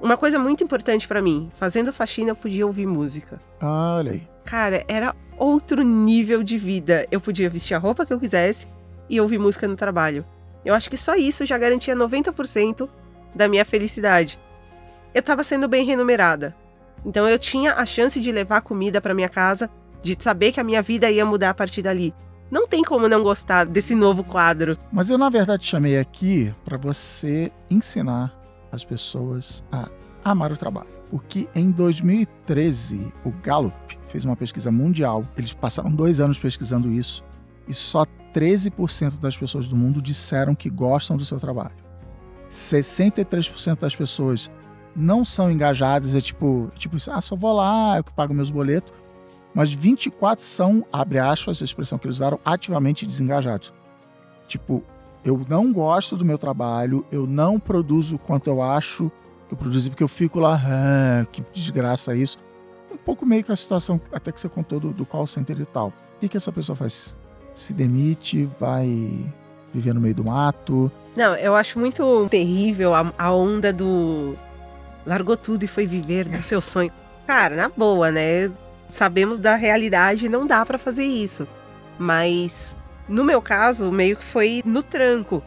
Uma 0.01 0.17
coisa 0.17 0.39
muito 0.39 0.63
importante 0.63 1.09
para 1.09 1.23
mim, 1.23 1.51
fazendo 1.57 1.93
faxina 1.93 2.31
eu 2.31 2.37
podia 2.37 2.67
ouvir 2.67 2.87
música. 2.87 3.41
Ah, 3.61 3.97
olha 3.99 4.13
aí. 4.13 4.29
Cara, 4.45 4.85
era 4.87 5.15
outro 5.39 5.83
nível 5.83 6.43
de 6.43 6.59
vida. 6.59 7.07
Eu 7.11 7.21
podia 7.21 7.49
vestir 7.49 7.75
a 7.75 7.79
roupa 7.79 8.05
que 8.05 8.13
eu 8.13 8.21
quisesse 8.21 8.69
e 9.09 9.21
ouvir 9.21 9.39
música 9.39 9.67
no 9.67 9.77
trabalho. 9.77 10.25
Eu 10.65 10.75
acho 10.75 10.89
que 10.89 10.97
só 10.97 11.15
isso 11.15 11.45
já 11.45 11.59
garantia 11.59 11.95
90% 11.95 12.89
da 13.35 13.49
minha 13.49 13.65
felicidade. 13.65 14.39
Eu 15.15 15.21
estava 15.21 15.45
sendo 15.45 15.69
bem 15.69 15.85
remunerada. 15.85 16.55
Então 17.05 17.29
eu 17.29 17.39
tinha 17.39 17.75
a 17.75 17.85
chance 17.85 18.21
de 18.21 18.33
levar 18.33 18.63
comida 18.63 19.01
para 19.01 19.15
minha 19.15 19.29
casa, 19.29 19.71
de 20.05 20.17
saber 20.23 20.53
que 20.53 20.61
a 20.61 20.65
minha 20.65 20.83
vida 20.83 21.11
ia 21.11 21.25
mudar 21.25 21.51
a 21.51 21.55
partir 21.55 21.83
dali. 21.83 22.15
Não 22.51 22.69
tem 22.69 22.85
como 22.85 23.09
não 23.09 23.23
gostar 23.23 23.65
desse 23.65 23.95
novo 23.95 24.23
quadro. 24.23 24.77
Mas 24.93 25.11
eu 25.11 25.19
na 25.19 25.29
verdade 25.29 25.67
chamei 25.67 25.99
aqui 25.99 26.55
para 26.65 26.77
você 26.77 27.51
ensinar 27.71 28.33
as 28.71 28.85
pessoas 28.85 29.65
a 29.73 29.89
amar 30.23 30.53
o 30.53 30.57
trabalho. 30.57 30.89
Porque 31.11 31.49
em 31.55 31.71
2013 31.71 33.13
o 33.25 33.31
Gallup 33.43 33.99
fez 34.07 34.25
uma 34.25 34.37
pesquisa 34.37 34.71
mundial. 34.71 35.27
Eles 35.37 35.53
passaram 35.53 35.91
dois 35.91 36.21
anos 36.21 36.39
pesquisando 36.39 36.93
isso 36.93 37.25
e 37.67 37.73
só 37.73 38.07
13% 38.35 39.19
das 39.19 39.37
pessoas 39.37 39.67
do 39.67 39.77
mundo 39.77 40.03
disseram 40.03 40.55
que 40.55 40.69
gostam 40.69 41.17
do 41.17 41.25
seu 41.25 41.39
trabalho. 41.39 41.75
63% 42.51 43.79
das 43.79 43.97
pessoas 43.97 44.51
não 44.95 45.25
são 45.25 45.51
engajadas, 45.51 46.15
é 46.15 46.21
tipo, 46.21 46.71
tipo, 46.77 46.97
ah, 47.11 47.21
só 47.21 47.35
vou 47.35 47.55
lá, 47.55 47.97
eu 47.97 48.05
que 48.05 48.13
pago 48.13 48.35
meus 48.35 48.51
boletos. 48.51 48.93
Mas 49.55 49.73
24 49.73 50.45
são, 50.45 50.85
abre 50.93 51.19
aspas, 51.19 51.63
a 51.63 51.65
expressão 51.65 51.99
que 51.99 52.07
eles 52.07 52.17
usaram, 52.17 52.41
ativamente 52.45 53.07
desengajados. 53.07 53.73
Tipo, 54.49 54.83
eu 55.25 55.41
não 55.49 55.73
gosto 55.73 56.17
do 56.17 56.25
meu 56.25 56.37
trabalho, 56.37 57.07
eu 57.11 57.27
não 57.27 57.59
produzo 57.59 58.19
quanto 58.19 58.49
eu 58.49 58.61
acho 58.61 59.11
que 59.49 59.55
eu 59.55 59.59
produzi, 59.59 59.89
porque 59.91 60.03
eu 60.03 60.09
fico 60.09 60.41
lá, 60.41 60.61
ah, 60.65 61.27
que 61.31 61.45
desgraça 61.53 62.15
isso. 62.15 62.39
Um 62.93 62.97
pouco 62.97 63.25
meio 63.25 63.45
com 63.45 63.53
a 63.53 63.57
situação 63.57 64.01
até 64.13 64.33
que 64.33 64.41
você 64.41 64.49
contou 64.49 64.81
do, 64.81 64.93
do 64.93 65.07
call 65.07 65.27
center 65.27 65.61
e 65.61 65.67
tal. 65.67 65.89
O 65.89 66.21
que, 66.21 66.29
que 66.29 66.37
essa 66.37 66.53
pessoa 66.53 66.75
faz? 66.75 67.17
Se 67.55 67.73
demite, 67.73 68.49
vai 68.59 68.89
viver 69.73 69.93
no 69.93 70.01
meio 70.01 70.15
do 70.15 70.25
mato? 70.25 70.91
Não, 71.17 71.35
eu 71.37 71.55
acho 71.55 71.79
muito 71.79 72.27
terrível 72.29 72.95
a, 72.95 73.13
a 73.17 73.33
onda 73.33 73.73
do 73.73 74.37
largou 75.07 75.37
tudo 75.37 75.65
e 75.65 75.69
foi 75.69 75.87
viver 75.87 76.29
do 76.29 76.43
seu 76.43 76.61
sonho. 76.61 76.91
Cara, 77.27 77.57
na 77.57 77.69
boa, 77.69 78.11
né? 78.11 78.51
Sabemos 78.89 79.39
da 79.39 79.55
realidade, 79.55 80.29
não 80.29 80.47
dá 80.47 80.65
para 80.65 80.79
fazer 80.79 81.05
isso. 81.05 81.47
Mas 81.99 82.77
no 83.09 83.23
meu 83.23 83.43
caso, 83.43 83.93
meio 83.93 84.17
que 84.17 84.25
foi 84.25 84.63
no 84.65 84.83
tranco. 84.83 85.43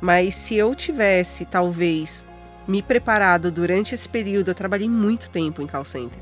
Mas 0.00 0.34
se 0.34 0.56
eu 0.56 0.74
tivesse, 0.74 1.44
talvez, 1.44 2.24
me 2.66 2.82
preparado 2.82 3.50
durante 3.50 3.94
esse 3.94 4.08
período, 4.08 4.50
eu 4.50 4.54
trabalhei 4.54 4.88
muito 4.88 5.28
tempo 5.28 5.60
em 5.60 5.66
call 5.66 5.84
center. 5.84 6.18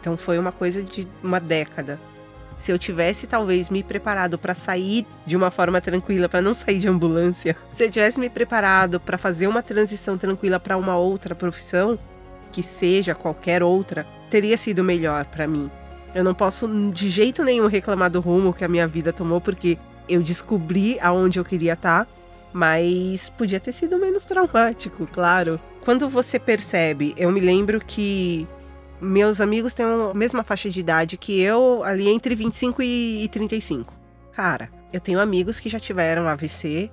Então 0.00 0.16
foi 0.16 0.38
uma 0.38 0.50
coisa 0.50 0.82
de 0.82 1.06
uma 1.22 1.38
década. 1.38 2.00
Se 2.56 2.70
eu 2.70 2.78
tivesse 2.78 3.26
talvez 3.26 3.68
me 3.68 3.82
preparado 3.82 4.38
para 4.38 4.54
sair 4.54 5.06
de 5.26 5.36
uma 5.36 5.50
forma 5.50 5.80
tranquila, 5.80 6.28
para 6.28 6.42
não 6.42 6.54
sair 6.54 6.78
de 6.78 6.88
ambulância, 6.88 7.56
se 7.72 7.84
eu 7.84 7.90
tivesse 7.90 8.18
me 8.18 8.30
preparado 8.30 8.98
para 8.98 9.18
fazer 9.18 9.48
uma 9.48 9.62
transição 9.62 10.16
tranquila 10.16 10.58
para 10.58 10.76
uma 10.76 10.96
outra 10.96 11.34
profissão, 11.34 11.98
que 12.50 12.62
seja 12.62 13.14
qualquer 13.14 13.62
outra, 13.62 14.06
teria 14.30 14.56
sido 14.56 14.82
melhor 14.82 15.24
para 15.26 15.46
mim. 15.46 15.70
Eu 16.14 16.22
não 16.22 16.34
posso 16.34 16.68
de 16.90 17.08
jeito 17.08 17.42
nenhum 17.42 17.66
reclamar 17.66 18.10
do 18.10 18.20
rumo 18.20 18.52
que 18.52 18.64
a 18.64 18.68
minha 18.68 18.86
vida 18.86 19.12
tomou, 19.12 19.40
porque 19.40 19.78
eu 20.08 20.22
descobri 20.22 20.98
aonde 21.00 21.38
eu 21.38 21.44
queria 21.44 21.72
estar, 21.72 22.04
tá, 22.04 22.10
mas 22.52 23.30
podia 23.30 23.58
ter 23.58 23.72
sido 23.72 23.98
menos 23.98 24.24
traumático, 24.24 25.06
claro. 25.06 25.58
Quando 25.80 26.08
você 26.08 26.38
percebe, 26.38 27.14
eu 27.16 27.30
me 27.30 27.40
lembro 27.40 27.80
que 27.80 28.46
meus 29.00 29.40
amigos 29.40 29.74
têm 29.74 29.86
a 29.86 30.14
mesma 30.14 30.44
faixa 30.44 30.70
de 30.70 30.80
idade 30.80 31.16
que 31.16 31.40
eu, 31.40 31.82
ali 31.82 32.08
entre 32.08 32.34
25 32.34 32.82
e 32.82 33.28
35. 33.32 33.94
Cara, 34.32 34.70
eu 34.92 35.00
tenho 35.00 35.18
amigos 35.18 35.58
que 35.58 35.68
já 35.68 35.80
tiveram 35.80 36.28
AVC, 36.28 36.90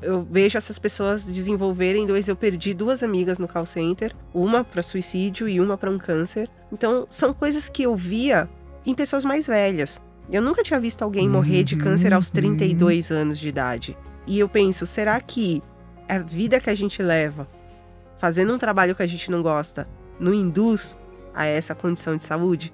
eu 0.00 0.26
vejo 0.30 0.56
essas 0.56 0.78
pessoas 0.78 1.24
desenvolverem 1.24 2.06
dois. 2.06 2.28
Eu 2.28 2.36
perdi 2.36 2.72
duas 2.72 3.02
amigas 3.02 3.38
no 3.38 3.48
call 3.48 3.66
center, 3.66 4.14
uma 4.32 4.64
para 4.64 4.82
suicídio 4.82 5.48
e 5.48 5.60
uma 5.60 5.76
para 5.76 5.90
um 5.90 5.98
câncer. 5.98 6.48
Então, 6.72 7.06
são 7.08 7.32
coisas 7.32 7.68
que 7.68 7.82
eu 7.82 7.96
via 7.96 8.48
em 8.86 8.94
pessoas 8.94 9.24
mais 9.24 9.46
velhas. 9.46 10.00
Eu 10.30 10.42
nunca 10.42 10.62
tinha 10.62 10.78
visto 10.78 11.02
alguém 11.02 11.28
morrer 11.28 11.64
de 11.64 11.76
câncer 11.76 12.12
aos 12.12 12.30
32 12.30 13.10
uhum. 13.10 13.16
anos 13.16 13.38
de 13.38 13.48
idade. 13.48 13.96
E 14.26 14.38
eu 14.38 14.48
penso, 14.48 14.84
será 14.84 15.18
que 15.20 15.62
a 16.08 16.18
vida 16.18 16.60
que 16.60 16.68
a 16.68 16.74
gente 16.74 17.02
leva, 17.02 17.48
fazendo 18.16 18.52
um 18.52 18.58
trabalho 18.58 18.94
que 18.94 19.02
a 19.02 19.06
gente 19.06 19.30
não 19.30 19.42
gosta, 19.42 19.86
não 20.20 20.34
induz 20.34 20.98
a 21.34 21.46
essa 21.46 21.74
condição 21.74 22.16
de 22.16 22.24
saúde? 22.24 22.72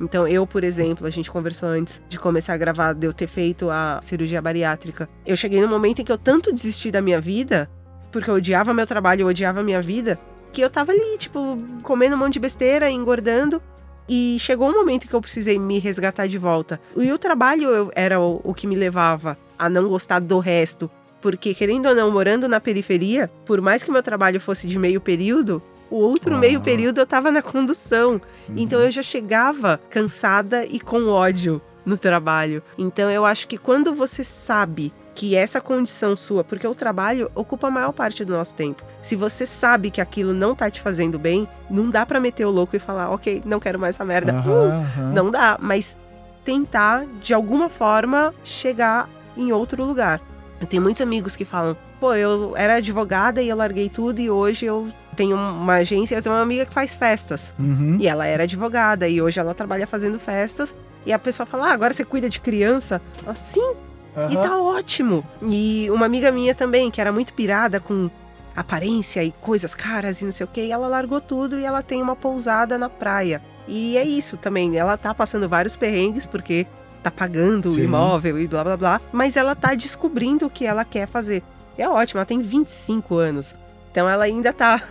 Então, 0.00 0.26
eu, 0.26 0.46
por 0.46 0.64
exemplo, 0.64 1.06
a 1.06 1.10
gente 1.10 1.30
conversou 1.30 1.68
antes 1.68 2.02
de 2.08 2.18
começar 2.18 2.54
a 2.54 2.56
gravar, 2.56 2.94
de 2.94 3.06
eu 3.06 3.12
ter 3.12 3.26
feito 3.26 3.70
a 3.70 4.00
cirurgia 4.02 4.42
bariátrica. 4.42 5.08
Eu 5.24 5.36
cheguei 5.36 5.60
no 5.60 5.68
momento 5.68 6.00
em 6.00 6.04
que 6.04 6.12
eu 6.12 6.18
tanto 6.18 6.52
desisti 6.52 6.90
da 6.90 7.00
minha 7.00 7.20
vida, 7.20 7.70
porque 8.10 8.28
eu 8.28 8.34
odiava 8.34 8.74
meu 8.74 8.86
trabalho, 8.86 9.22
eu 9.22 9.26
odiava 9.28 9.62
minha 9.62 9.80
vida, 9.80 10.18
que 10.52 10.60
eu 10.60 10.70
tava 10.70 10.92
ali, 10.92 11.18
tipo, 11.18 11.58
comendo 11.82 12.16
um 12.16 12.18
monte 12.18 12.34
de 12.34 12.40
besteira, 12.40 12.90
engordando. 12.90 13.62
E 14.08 14.36
chegou 14.38 14.68
um 14.68 14.72
momento 14.72 15.04
em 15.04 15.08
que 15.08 15.14
eu 15.14 15.20
precisei 15.20 15.58
me 15.58 15.78
resgatar 15.78 16.26
de 16.26 16.36
volta. 16.36 16.78
E 16.96 17.10
o 17.10 17.18
trabalho 17.18 17.90
era 17.94 18.20
o, 18.20 18.40
o 18.44 18.52
que 18.52 18.66
me 18.66 18.76
levava 18.76 19.38
a 19.58 19.68
não 19.68 19.88
gostar 19.88 20.20
do 20.20 20.38
resto. 20.38 20.90
Porque, 21.22 21.54
querendo 21.54 21.88
ou 21.88 21.94
não, 21.94 22.10
morando 22.10 22.46
na 22.46 22.60
periferia, 22.60 23.30
por 23.46 23.62
mais 23.62 23.82
que 23.82 23.90
meu 23.90 24.02
trabalho 24.02 24.38
fosse 24.38 24.66
de 24.66 24.78
meio 24.78 25.00
período, 25.00 25.62
o 25.90 25.96
outro 25.96 26.34
ah. 26.34 26.38
meio 26.38 26.60
período 26.60 27.00
eu 27.00 27.06
tava 27.06 27.30
na 27.30 27.42
condução. 27.42 28.20
Uhum. 28.48 28.54
Então 28.56 28.80
eu 28.80 28.90
já 28.90 29.02
chegava 29.02 29.80
cansada 29.90 30.64
e 30.64 30.80
com 30.80 31.08
ódio 31.08 31.60
no 31.84 31.98
trabalho. 31.98 32.62
Então 32.78 33.10
eu 33.10 33.24
acho 33.24 33.46
que 33.46 33.58
quando 33.58 33.94
você 33.94 34.24
sabe 34.24 34.92
que 35.14 35.36
essa 35.36 35.60
condição 35.60 36.16
sua, 36.16 36.42
porque 36.42 36.66
o 36.66 36.74
trabalho 36.74 37.30
ocupa 37.34 37.68
a 37.68 37.70
maior 37.70 37.92
parte 37.92 38.24
do 38.24 38.32
nosso 38.32 38.56
tempo. 38.56 38.82
Se 39.00 39.14
você 39.14 39.46
sabe 39.46 39.90
que 39.90 40.00
aquilo 40.00 40.34
não 40.34 40.54
tá 40.54 40.68
te 40.68 40.80
fazendo 40.80 41.18
bem, 41.18 41.48
não 41.70 41.88
dá 41.88 42.04
para 42.04 42.18
meter 42.18 42.44
o 42.44 42.50
louco 42.50 42.74
e 42.74 42.80
falar, 42.80 43.10
ok, 43.10 43.40
não 43.44 43.60
quero 43.60 43.78
mais 43.78 43.94
essa 43.94 44.04
merda. 44.04 44.32
Uhum, 44.32 44.80
uh, 44.80 45.14
Não 45.14 45.30
dá, 45.30 45.56
mas 45.60 45.96
tentar 46.44 47.06
de 47.20 47.32
alguma 47.32 47.68
forma 47.70 48.34
chegar 48.42 49.08
em 49.36 49.52
outro 49.52 49.84
lugar. 49.84 50.20
Eu 50.60 50.66
tenho 50.66 50.82
muitos 50.82 51.00
amigos 51.00 51.36
que 51.36 51.44
falam, 51.44 51.76
pô, 52.00 52.14
eu 52.14 52.54
era 52.56 52.76
advogada 52.76 53.40
e 53.40 53.48
eu 53.48 53.56
larguei 53.56 53.88
tudo 53.88 54.20
e 54.20 54.30
hoje 54.30 54.66
eu 54.66 54.88
tenho 55.14 55.36
uma 55.36 55.74
agência, 55.74 56.16
eu 56.16 56.22
tenho 56.22 56.34
uma 56.34 56.42
amiga 56.42 56.66
que 56.66 56.72
faz 56.72 56.94
festas. 56.94 57.54
Uhum. 57.58 57.96
E 58.00 58.06
ela 58.06 58.26
era 58.26 58.42
advogada 58.42 59.08
e 59.08 59.22
hoje 59.22 59.40
ela 59.40 59.54
trabalha 59.54 59.86
fazendo 59.86 60.18
festas. 60.18 60.74
E 61.06 61.12
a 61.12 61.18
pessoa 61.18 61.46
fala, 61.46 61.68
ah, 61.68 61.72
agora 61.72 61.92
você 61.92 62.04
cuida 62.04 62.28
de 62.28 62.40
criança? 62.40 63.00
Sim. 63.36 63.74
Uhum. 64.16 64.30
E 64.30 64.34
tá 64.36 64.58
ótimo. 64.60 65.24
E 65.42 65.88
uma 65.90 66.06
amiga 66.06 66.30
minha 66.30 66.54
também, 66.54 66.90
que 66.90 67.00
era 67.00 67.12
muito 67.12 67.34
pirada 67.34 67.80
com 67.80 68.10
aparência 68.56 69.22
e 69.24 69.32
coisas 69.32 69.74
caras 69.74 70.20
e 70.20 70.24
não 70.24 70.32
sei 70.32 70.44
o 70.44 70.48
que, 70.48 70.60
e 70.60 70.72
ela 70.72 70.86
largou 70.86 71.20
tudo 71.20 71.58
e 71.58 71.64
ela 71.64 71.82
tem 71.82 72.00
uma 72.00 72.14
pousada 72.14 72.78
na 72.78 72.88
praia. 72.88 73.42
E 73.66 73.96
é 73.96 74.04
isso 74.04 74.36
também, 74.36 74.76
ela 74.76 74.96
tá 74.96 75.12
passando 75.14 75.48
vários 75.48 75.74
perrengues 75.74 76.26
porque 76.26 76.66
tá 77.02 77.10
pagando 77.10 77.72
Sim. 77.72 77.80
o 77.80 77.84
imóvel 77.84 78.38
e 78.38 78.46
blá 78.46 78.62
blá 78.64 78.76
blá, 78.76 79.00
mas 79.12 79.36
ela 79.36 79.54
tá 79.54 79.74
descobrindo 79.74 80.46
o 80.46 80.50
que 80.50 80.64
ela 80.64 80.84
quer 80.84 81.06
fazer. 81.06 81.42
é 81.76 81.88
ótimo, 81.88 82.18
ela 82.18 82.26
tem 82.26 82.40
25 82.40 83.16
anos. 83.16 83.54
Então 83.94 84.08
ela 84.08 84.24
ainda 84.24 84.52
tá. 84.52 84.82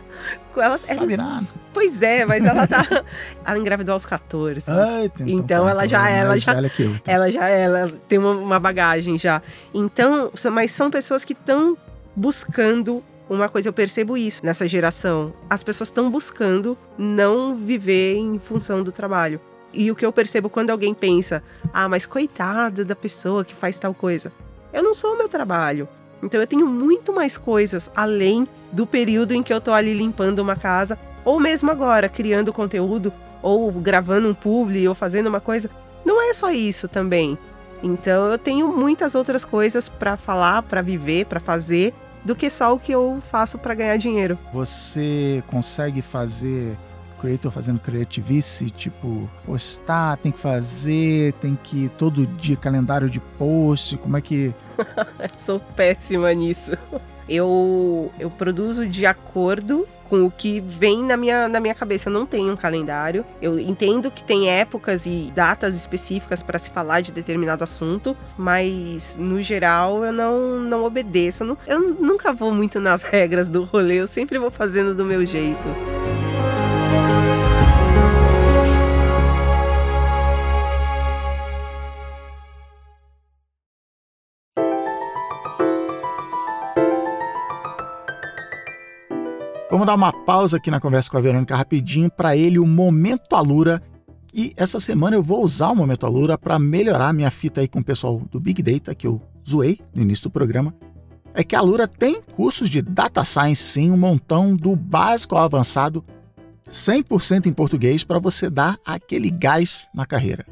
Ela, 0.55 0.77
Sabe 0.77 1.17
nada. 1.17 1.45
Pois 1.74 2.01
é, 2.01 2.25
mas 2.25 2.45
ela 2.45 2.65
tá. 2.65 3.03
ela 3.45 3.60
engravidou 3.60 3.91
aos 3.91 4.05
14. 4.05 4.72
Ai, 4.72 5.05
então, 5.13 5.27
então 5.27 5.65
tá, 5.65 5.72
ela 5.72 5.88
já 5.88 6.10
ela 6.10 6.39
já 6.39 6.53
eu, 6.53 6.69
tá. 6.69 7.01
ela 7.05 7.29
já 7.29 7.50
ela 7.50 7.91
tem 8.07 8.17
uma, 8.17 8.31
uma 8.31 8.60
bagagem 8.62 9.19
já. 9.19 9.41
Então, 9.74 10.31
mas 10.53 10.72
são 10.72 10.89
pessoas 10.89 11.25
que 11.25 11.33
estão 11.33 11.77
buscando 12.15 13.03
uma 13.29 13.50
coisa, 13.50 13.67
eu 13.67 13.74
percebo 13.74 14.15
isso 14.15 14.45
nessa 14.45 14.65
geração. 14.69 15.33
As 15.50 15.62
pessoas 15.63 15.89
estão 15.89 16.10
buscando 16.10 16.77
não 16.98 17.53
viver 17.53 18.15
em 18.15 18.39
função 18.39 18.83
do 18.83 18.91
trabalho. 18.91 19.41
E 19.74 19.91
o 19.91 19.95
que 19.98 20.05
eu 20.05 20.13
percebo 20.13 20.50
quando 20.50 20.69
alguém 20.69 20.93
pensa, 20.93 21.43
ah, 21.74 21.89
mas 21.89 22.05
coitada 22.05 22.86
da 22.86 22.95
pessoa 22.95 23.43
que 23.43 23.53
faz 23.53 23.77
tal 23.77 23.93
coisa. 23.93 24.31
Eu 24.72 24.81
não 24.81 24.93
sou 24.93 25.13
o 25.13 25.17
meu 25.17 25.27
trabalho. 25.27 25.89
Então 26.24 26.39
eu 26.39 26.48
tenho 26.48 26.65
muito 26.65 27.13
mais 27.13 27.38
coisas 27.38 27.92
além 27.96 28.48
do 28.72 28.88
período 28.88 29.34
em 29.34 29.44
que 29.44 29.53
eu 29.53 29.62
tô 29.62 29.74
ali 29.74 29.94
limpando 29.94 30.39
uma 30.39 30.56
casa, 30.56 30.98
ou 31.25 31.39
mesmo 31.39 31.70
agora, 31.70 32.10
criando 32.10 32.53
conteúdo, 32.53 33.13
ou 33.42 33.72
gravando 33.74 34.30
um 34.30 34.34
publi, 34.34 34.88
ou 34.88 34.96
fazendo 34.96 35.27
uma 35.27 35.42
coisa. 35.42 35.70
Não 36.06 36.22
é 36.22 36.34
só 36.34 36.50
isso 36.51 36.88
também. 36.88 37.38
Então 37.84 38.32
eu 38.32 38.38
tenho 38.38 38.68
muitas 38.70 39.13
outras 39.13 39.44
coisas 39.44 39.89
para 39.89 40.15
falar, 40.15 40.63
para 40.63 40.82
viver, 40.82 41.25
para 41.25 41.39
fazer, 41.39 41.94
do 42.24 42.36
que 42.36 42.50
só 42.50 42.74
o 42.74 42.80
que 42.80 42.94
eu 42.94 43.20
faço 43.30 43.58
para 43.58 43.74
ganhar 43.74 43.98
dinheiro. 43.98 44.39
Você 44.53 45.44
consegue 45.48 46.01
fazer 46.01 46.77
creator 47.24 47.51
fazendo 47.51 47.80
creativice, 47.80 48.70
tipo, 48.70 49.30
postar, 49.46 50.18
tem 50.18 50.32
que 50.32 50.39
fazer, 50.39 51.32
tem 51.34 51.58
que 51.62 51.89
todo 51.98 52.27
dia 52.27 52.58
calendário 52.58 53.10
de 53.10 53.22
post, 53.22 53.96
como 53.98 54.18
é 54.18 54.22
que. 54.22 54.53
Sou 55.38 55.60
péssima 55.60 56.34
nisso. 56.34 56.72
Eu, 57.30 58.12
eu 58.20 58.30
produzo 58.30 58.86
de 58.86 59.06
acordo 59.06 59.88
com 60.10 60.25
o 60.25 60.30
que 60.30 60.60
vem 60.60 61.01
na 61.01 61.15
minha, 61.15 61.48
na 61.48 61.62
minha 61.62 61.74
cabeça. 61.74 62.10
Eu 62.10 62.13
não 62.13 62.25
tenho 62.25 62.51
um 62.51 62.58
calendário. 62.58 63.25
Eu 63.42 63.58
entendo 63.58 64.12
que 64.12 64.22
tem 64.22 64.50
épocas 64.50 65.06
e 65.06 65.32
datas 65.34 65.74
específicas 65.75 66.44
para 66.44 66.60
se 66.60 66.70
falar 66.70 67.00
de 67.00 67.13
determinado 67.13 67.63
assunto, 67.63 68.15
mas 68.38 69.15
no 69.18 69.42
geral 69.42 70.03
eu 70.03 70.12
não, 70.12 70.60
não 70.60 70.84
obedeço. 70.84 71.44
Eu, 71.44 71.48
não, 71.48 71.58
eu 71.65 71.80
nunca 71.80 72.34
vou 72.34 72.53
muito 72.53 72.82
nas 72.82 73.01
regras 73.08 73.48
do 73.48 73.63
rolê, 73.63 74.01
eu 74.01 74.08
sempre 74.08 74.38
vou 74.38 74.51
fazendo 74.51 74.94
do 74.94 75.06
meu 75.06 75.25
jeito. 75.25 76.02
Vamos 89.74 89.88
dar 89.88 89.96
uma 89.96 90.13
pausa 90.13 90.58
aqui 90.58 90.70
na 90.70 90.80
conversa 90.80 91.10
com 91.10 91.18
a 91.18 91.20
Verônica 91.20 91.56
rapidinho 91.56 92.08
para 92.08 92.38
ele 92.38 92.60
o 92.60 92.68
Momento 92.68 93.36
Alura. 93.36 93.82
E 94.32 94.53
essa 94.56 94.80
semana 94.80 95.15
eu 95.15 95.24
vou 95.24 95.44
usar 95.44 95.72
o 95.72 95.75
Momento 95.75 96.06
Alura 96.06 96.38
para 96.38 96.60
melhorar 96.60 97.12
minha 97.12 97.32
fita 97.32 97.60
aí 97.60 97.68
com 97.68 97.80
o 97.80 97.84
pessoal 97.84 98.22
do 98.30 98.39
Big 98.39 98.62
Data 98.62 98.94
que 98.94 99.08
eu 99.08 99.20
zoei 99.44 99.80
no 99.92 100.03
início 100.03 100.25
do 100.25 100.30
programa. 100.30 100.75
É 101.34 101.44
que 101.44 101.56
a 101.56 101.60
Alura 101.60 101.88
tem 101.88 102.22
cursos 102.22 102.70
de 102.70 102.84
Data 102.84 103.24
Science, 103.24 103.63
sim, 103.63 103.89
um 103.89 103.98
montão 103.98 104.56
do 104.56 104.75
básico 104.75 105.36
ao 105.36 105.44
avançado, 105.44 106.06
100% 106.70 107.48
em 107.48 107.51
português 107.51 108.03
para 108.03 108.20
você 108.20 108.51
dar 108.51 108.77
aquele 108.86 109.32
gás 109.32 109.89
na 109.92 110.06
carreira. 110.06 110.46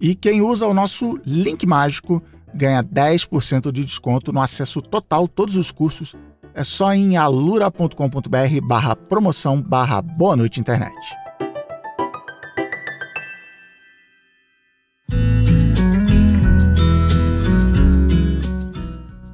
E 0.00 0.14
quem 0.14 0.40
usa 0.40 0.68
o 0.68 0.72
nosso 0.72 1.18
link 1.26 1.66
mágico 1.66 2.22
ganha 2.54 2.84
10% 2.84 3.72
de 3.72 3.84
desconto 3.84 4.32
no 4.32 4.40
acesso 4.40 4.80
total 4.80 5.26
todos 5.26 5.56
os 5.56 5.72
cursos 5.72 6.14
é 6.56 6.64
só 6.64 6.94
em 6.94 7.18
alura.com.br 7.18 8.66
barra 8.66 8.96
promoção 8.96 9.60
barra 9.60 10.00
boa 10.00 10.34
noite 10.34 10.58
internet. 10.58 10.96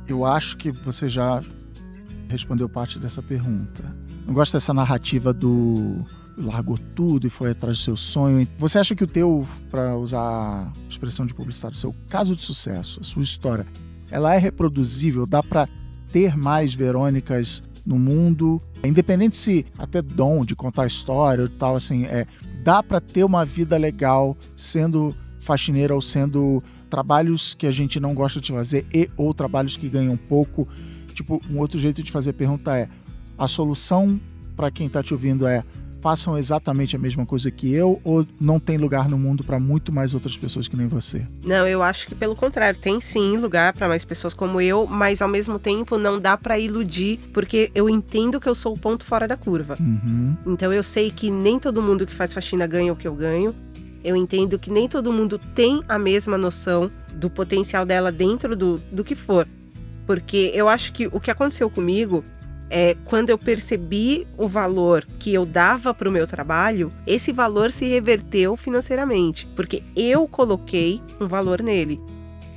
Eu 0.08 0.26
acho 0.26 0.56
que 0.56 0.72
você 0.72 1.08
já 1.08 1.40
respondeu 2.28 2.68
parte 2.68 2.98
dessa 2.98 3.22
pergunta. 3.22 3.84
Não 4.26 4.34
gosto 4.34 4.54
dessa 4.54 4.74
narrativa 4.74 5.32
do 5.32 6.04
largou 6.36 6.78
tudo 6.96 7.26
e 7.28 7.30
foi 7.30 7.52
atrás 7.52 7.78
do 7.78 7.82
seu 7.82 7.96
sonho. 7.96 8.48
Você 8.58 8.80
acha 8.80 8.96
que 8.96 9.04
o 9.04 9.06
teu, 9.06 9.46
para 9.70 9.96
usar 9.96 10.18
a 10.20 10.72
expressão 10.88 11.24
de 11.24 11.34
publicitário, 11.34 11.76
seu 11.76 11.94
caso 12.08 12.34
de 12.34 12.42
sucesso, 12.42 12.98
a 13.00 13.04
sua 13.04 13.22
história, 13.22 13.64
ela 14.10 14.34
é 14.34 14.38
reproduzível? 14.38 15.24
Dá 15.24 15.40
para 15.42 15.68
ter 16.12 16.36
mais 16.36 16.74
Verônicas 16.74 17.62
no 17.84 17.98
mundo, 17.98 18.60
independente 18.84 19.36
se 19.36 19.66
até 19.76 20.00
dom 20.00 20.44
de 20.44 20.54
contar 20.54 20.86
história 20.86 21.44
ou 21.44 21.48
tal, 21.48 21.74
assim, 21.74 22.04
é, 22.04 22.26
dá 22.62 22.82
para 22.82 23.00
ter 23.00 23.24
uma 23.24 23.44
vida 23.44 23.76
legal 23.76 24.36
sendo 24.54 25.14
faxineira 25.40 25.92
ou 25.92 26.00
sendo 26.00 26.62
trabalhos 26.88 27.54
que 27.54 27.66
a 27.66 27.70
gente 27.70 27.98
não 27.98 28.14
gosta 28.14 28.40
de 28.40 28.52
fazer 28.52 28.86
e 28.94 29.10
ou 29.16 29.34
trabalhos 29.34 29.76
que 29.76 29.88
ganham 29.88 30.16
pouco. 30.16 30.68
Tipo, 31.12 31.40
um 31.50 31.58
outro 31.58 31.80
jeito 31.80 32.02
de 32.02 32.12
fazer 32.12 32.32
pergunta 32.34 32.76
é: 32.76 32.88
a 33.36 33.48
solução 33.48 34.20
para 34.54 34.70
quem 34.70 34.86
está 34.86 35.02
te 35.02 35.12
ouvindo 35.12 35.46
é 35.46 35.64
façam 36.02 36.36
exatamente 36.36 36.96
a 36.96 36.98
mesma 36.98 37.24
coisa 37.24 37.48
que 37.50 37.72
eu 37.72 38.00
ou 38.02 38.26
não 38.40 38.58
tem 38.58 38.76
lugar 38.76 39.08
no 39.08 39.16
mundo 39.16 39.44
para 39.44 39.60
muito 39.60 39.92
mais 39.92 40.12
outras 40.12 40.36
pessoas 40.36 40.66
que 40.66 40.76
nem 40.76 40.88
você? 40.88 41.24
Não, 41.44 41.66
eu 41.66 41.80
acho 41.80 42.08
que 42.08 42.14
pelo 42.14 42.34
contrário, 42.34 42.78
tem 42.78 43.00
sim 43.00 43.38
lugar 43.38 43.72
para 43.72 43.88
mais 43.88 44.04
pessoas 44.04 44.34
como 44.34 44.60
eu, 44.60 44.86
mas 44.86 45.22
ao 45.22 45.28
mesmo 45.28 45.60
tempo 45.60 45.96
não 45.96 46.18
dá 46.18 46.36
para 46.36 46.58
iludir, 46.58 47.20
porque 47.32 47.70
eu 47.72 47.88
entendo 47.88 48.40
que 48.40 48.48
eu 48.48 48.54
sou 48.54 48.74
o 48.74 48.78
ponto 48.78 49.06
fora 49.06 49.28
da 49.28 49.36
curva. 49.36 49.76
Uhum. 49.78 50.36
Então 50.44 50.72
eu 50.72 50.82
sei 50.82 51.10
que 51.12 51.30
nem 51.30 51.58
todo 51.58 51.80
mundo 51.80 52.04
que 52.04 52.14
faz 52.14 52.34
faxina 52.34 52.66
ganha 52.66 52.92
o 52.92 52.96
que 52.96 53.06
eu 53.06 53.14
ganho. 53.14 53.54
Eu 54.02 54.16
entendo 54.16 54.58
que 54.58 54.68
nem 54.68 54.88
todo 54.88 55.12
mundo 55.12 55.38
tem 55.54 55.80
a 55.88 55.96
mesma 55.96 56.36
noção 56.36 56.90
do 57.14 57.30
potencial 57.30 57.86
dela 57.86 58.10
dentro 58.10 58.56
do, 58.56 58.82
do 58.90 59.04
que 59.04 59.14
for. 59.14 59.46
Porque 60.04 60.50
eu 60.52 60.68
acho 60.68 60.92
que 60.92 61.06
o 61.06 61.20
que 61.20 61.30
aconteceu 61.30 61.70
comigo 61.70 62.24
é, 62.74 62.96
quando 63.04 63.28
eu 63.28 63.36
percebi 63.36 64.26
o 64.38 64.48
valor 64.48 65.06
que 65.18 65.34
eu 65.34 65.44
dava 65.44 65.92
para 65.92 66.08
o 66.08 66.12
meu 66.12 66.26
trabalho, 66.26 66.90
esse 67.06 67.30
valor 67.30 67.70
se 67.70 67.86
reverteu 67.86 68.56
financeiramente, 68.56 69.46
porque 69.54 69.82
eu 69.94 70.26
coloquei 70.26 70.98
um 71.20 71.28
valor 71.28 71.60
nele. 71.60 72.00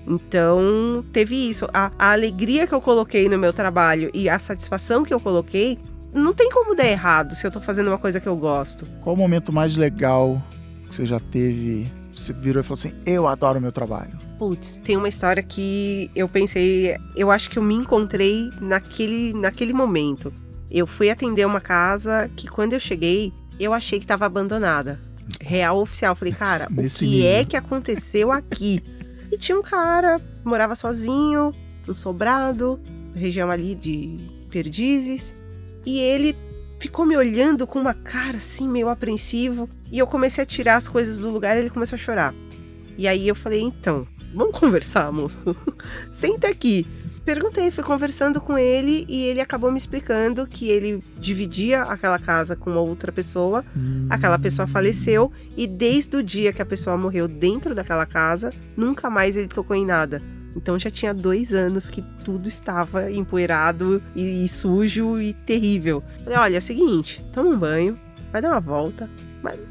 Então, 0.07 1.03
teve 1.11 1.35
isso. 1.35 1.67
A, 1.73 1.91
a 1.99 2.13
alegria 2.13 2.65
que 2.65 2.73
eu 2.73 2.79
coloquei 2.79 3.27
no 3.27 3.37
meu 3.37 3.51
trabalho 3.51 4.09
e 4.13 4.29
a 4.29 4.39
satisfação 4.39 5.03
que 5.03 5.13
eu 5.13 5.19
coloquei, 5.19 5.77
não 6.13 6.33
tem 6.33 6.49
como 6.49 6.73
dar 6.73 6.87
errado 6.87 7.35
se 7.35 7.45
eu 7.45 7.49
estou 7.49 7.61
fazendo 7.61 7.87
uma 7.87 7.97
coisa 7.97 8.21
que 8.21 8.27
eu 8.27 8.37
gosto. 8.37 8.85
Qual 9.01 9.15
o 9.15 9.19
momento 9.19 9.51
mais 9.51 9.75
legal 9.75 10.41
que 10.87 10.95
você 10.95 11.05
já 11.05 11.19
teve 11.19 11.91
você 12.21 12.33
virou 12.33 12.61
e 12.61 12.63
falou 12.63 12.79
assim: 12.79 12.93
Eu 13.05 13.27
adoro 13.27 13.59
meu 13.61 13.71
trabalho? 13.71 14.11
Putz, 14.37 14.77
tem 14.83 14.97
uma 14.97 15.09
história 15.09 15.41
que 15.41 16.09
eu 16.15 16.27
pensei, 16.27 16.97
eu 17.15 17.31
acho 17.31 17.49
que 17.49 17.57
eu 17.57 17.63
me 17.63 17.75
encontrei 17.75 18.49
naquele, 18.59 19.33
naquele 19.33 19.73
momento. 19.73 20.33
Eu 20.69 20.85
fui 20.85 21.09
atender 21.09 21.45
uma 21.45 21.61
casa 21.61 22.29
que 22.35 22.47
quando 22.47 22.73
eu 22.73 22.79
cheguei, 22.79 23.31
eu 23.59 23.73
achei 23.73 23.99
que 23.99 24.05
estava 24.05 24.25
abandonada. 24.25 24.99
Real 25.39 25.79
oficial. 25.79 26.15
Falei, 26.15 26.33
cara, 26.37 26.65
o 26.65 26.75
que 26.75 27.05
nível. 27.05 27.29
é 27.29 27.45
que 27.45 27.55
aconteceu 27.55 28.31
aqui? 28.31 28.83
E 29.31 29.37
tinha 29.37 29.57
um 29.57 29.61
cara, 29.61 30.21
morava 30.43 30.75
sozinho, 30.75 31.53
um 31.87 31.93
sobrado, 31.93 32.79
região 33.15 33.49
ali 33.49 33.75
de 33.75 34.17
Perdizes. 34.49 35.33
E 35.85 35.99
ele 35.99 36.35
ficou 36.79 37.05
me 37.05 37.15
olhando 37.15 37.65
com 37.65 37.79
uma 37.79 37.93
cara 37.93 38.37
assim, 38.37 38.67
meio 38.67 38.89
apreensivo. 38.89 39.69
E 39.95 39.99
eu 39.99 40.05
comecei 40.05 40.43
a 40.43 40.45
tirar 40.45 40.75
as 40.75 40.89
coisas 40.89 41.19
do 41.19 41.29
lugar 41.29 41.55
e 41.55 41.61
ele 41.61 41.69
começou 41.69 41.95
a 41.95 41.97
chorar. 41.97 42.35
E 42.97 43.07
aí 43.07 43.29
eu 43.29 43.33
falei: 43.33 43.61
então, 43.61 44.05
vamos 44.33 44.59
conversar, 44.59 45.09
moço? 45.09 45.55
Senta 46.11 46.49
aqui. 46.49 46.85
Perguntei, 47.23 47.71
fui 47.71 47.81
conversando 47.81 48.41
com 48.41 48.57
ele 48.57 49.05
e 49.07 49.23
ele 49.23 49.39
acabou 49.39 49.71
me 49.71 49.77
explicando 49.77 50.45
que 50.45 50.67
ele 50.67 51.01
dividia 51.17 51.83
aquela 51.83 52.19
casa 52.19 52.57
com 52.57 52.71
uma 52.71 52.81
outra 52.81 53.09
pessoa, 53.09 53.63
hum. 53.75 54.07
aquela 54.09 54.37
pessoa 54.37 54.67
faleceu 54.67 55.31
e 55.55 55.65
desde 55.65 56.17
o 56.17 56.21
dia 56.21 56.51
que 56.51 56.61
a 56.61 56.65
pessoa 56.65 56.97
morreu 56.97 57.25
dentro 57.25 57.73
daquela 57.73 58.05
casa, 58.05 58.51
nunca 58.75 59.09
mais 59.09 59.37
ele 59.37 59.47
tocou 59.47 59.77
em 59.77 59.85
nada. 59.85 60.21
Então 60.57 60.77
já 60.77 60.91
tinha 60.91 61.13
dois 61.13 61.53
anos 61.53 61.87
que 61.87 62.01
tudo 62.21 62.49
estava 62.49 63.09
empoeirado 63.09 64.03
e, 64.13 64.43
e 64.43 64.47
sujo 64.49 65.21
e 65.21 65.31
terrível. 65.31 66.03
Falei, 66.25 66.37
olha, 66.37 66.55
é 66.55 66.59
o 66.59 66.61
seguinte, 66.61 67.25
toma 67.31 67.49
um 67.49 67.57
banho, 67.57 67.97
vai 68.31 68.41
dar 68.41 68.51
uma 68.51 68.59
volta, 68.59 69.09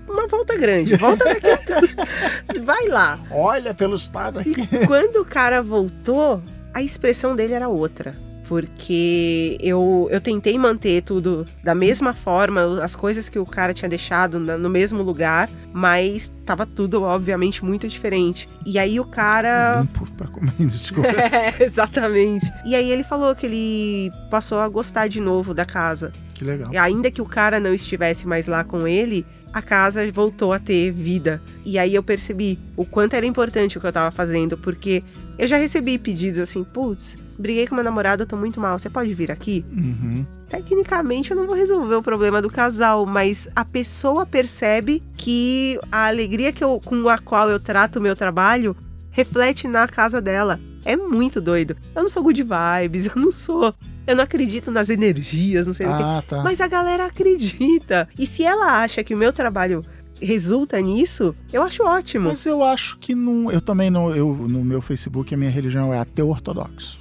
uma 0.08 0.26
volta 0.26 0.56
grande, 0.56 0.96
volta 0.96 1.24
daqui. 1.24 1.94
vai 2.64 2.86
lá. 2.88 3.18
Olha 3.30 3.74
pelo 3.74 3.96
estado 3.96 4.38
aqui. 4.38 4.54
E 4.72 4.86
quando 4.86 5.16
o 5.16 5.24
cara 5.24 5.62
voltou, 5.62 6.42
a 6.72 6.82
expressão 6.82 7.34
dele 7.34 7.54
era 7.54 7.68
outra 7.68 8.14
porque 8.46 9.56
eu, 9.60 10.08
eu 10.10 10.20
tentei 10.20 10.56
manter 10.58 11.02
tudo 11.02 11.46
da 11.62 11.74
mesma 11.74 12.14
forma, 12.14 12.82
as 12.82 12.94
coisas 12.94 13.28
que 13.28 13.38
o 13.38 13.46
cara 13.46 13.72
tinha 13.72 13.88
deixado 13.88 14.38
no 14.38 14.68
mesmo 14.68 15.02
lugar, 15.02 15.48
mas 15.72 16.32
tava 16.44 16.66
tudo, 16.66 17.02
obviamente, 17.02 17.64
muito 17.64 17.88
diferente. 17.88 18.48
E 18.66 18.78
aí 18.78 19.00
o 19.00 19.04
cara. 19.04 19.80
Limpo 19.80 20.06
pra 20.16 20.28
comer, 20.28 20.52
desculpa. 20.60 21.08
é, 21.08 21.62
exatamente. 21.64 22.50
E 22.64 22.74
aí 22.74 22.90
ele 22.90 23.04
falou 23.04 23.34
que 23.34 23.46
ele 23.46 24.12
passou 24.30 24.58
a 24.60 24.68
gostar 24.68 25.08
de 25.08 25.20
novo 25.20 25.54
da 25.54 25.64
casa. 25.64 26.12
Que 26.34 26.44
legal. 26.44 26.72
E 26.72 26.76
ainda 26.76 27.10
que 27.10 27.22
o 27.22 27.26
cara 27.26 27.58
não 27.58 27.72
estivesse 27.72 28.26
mais 28.26 28.46
lá 28.46 28.64
com 28.64 28.86
ele, 28.86 29.24
a 29.54 29.62
casa 29.62 30.10
voltou 30.12 30.52
a 30.52 30.58
ter 30.58 30.90
vida. 30.90 31.40
E 31.64 31.78
aí 31.78 31.94
eu 31.94 32.02
percebi 32.02 32.58
o 32.76 32.84
quanto 32.84 33.14
era 33.14 33.24
importante 33.24 33.78
o 33.78 33.80
que 33.80 33.86
eu 33.86 33.92
tava 33.92 34.10
fazendo, 34.10 34.58
porque 34.58 35.04
eu 35.38 35.46
já 35.46 35.56
recebi 35.56 35.96
pedidos 35.96 36.40
assim, 36.40 36.64
putz, 36.64 37.16
briguei 37.38 37.64
com 37.68 37.76
meu 37.76 37.84
namorado, 37.84 38.24
eu 38.24 38.26
tô 38.26 38.36
muito 38.36 38.60
mal, 38.60 38.76
você 38.76 38.90
pode 38.90 39.14
vir 39.14 39.30
aqui? 39.30 39.64
Uhum. 39.70 40.26
Tecnicamente 40.48 41.30
eu 41.30 41.36
não 41.36 41.46
vou 41.46 41.54
resolver 41.54 41.94
o 41.94 42.02
problema 42.02 42.42
do 42.42 42.50
casal, 42.50 43.06
mas 43.06 43.48
a 43.54 43.64
pessoa 43.64 44.26
percebe 44.26 45.00
que 45.16 45.78
a 45.90 46.08
alegria 46.08 46.52
que 46.52 46.64
eu, 46.64 46.80
com 46.84 47.08
a 47.08 47.18
qual 47.18 47.48
eu 47.48 47.60
trato 47.60 48.00
o 48.00 48.02
meu 48.02 48.16
trabalho 48.16 48.76
reflete 49.12 49.68
na 49.68 49.86
casa 49.86 50.20
dela. 50.20 50.60
É 50.84 50.96
muito 50.96 51.40
doido. 51.40 51.76
Eu 51.94 52.02
não 52.02 52.08
sou 52.08 52.24
good 52.24 52.42
vibes, 52.42 53.06
eu 53.14 53.22
não 53.22 53.30
sou. 53.30 53.72
Eu 54.06 54.16
não 54.16 54.24
acredito 54.24 54.70
nas 54.70 54.90
energias, 54.90 55.66
não 55.66 55.74
sei 55.74 55.86
ah, 55.86 55.90
o 55.90 55.96
quê. 56.22 56.26
Tá. 56.28 56.42
Mas 56.42 56.60
a 56.60 56.66
galera 56.66 57.06
acredita. 57.06 58.08
E 58.18 58.26
se 58.26 58.42
ela 58.42 58.82
acha 58.82 59.02
que 59.02 59.14
o 59.14 59.16
meu 59.16 59.32
trabalho 59.32 59.84
resulta 60.20 60.80
nisso, 60.80 61.34
eu 61.52 61.62
acho 61.62 61.82
ótimo. 61.82 62.28
Mas 62.28 62.44
eu 62.46 62.62
acho 62.62 62.98
que 62.98 63.14
não. 63.14 63.50
Eu 63.50 63.60
também 63.60 63.90
não. 63.90 64.14
Eu, 64.14 64.34
no 64.34 64.64
meu 64.64 64.80
Facebook, 64.80 65.34
a 65.34 65.36
minha 65.36 65.50
religião 65.50 65.92
é 65.92 65.98
ateu 65.98 66.28
ortodoxo. 66.28 67.00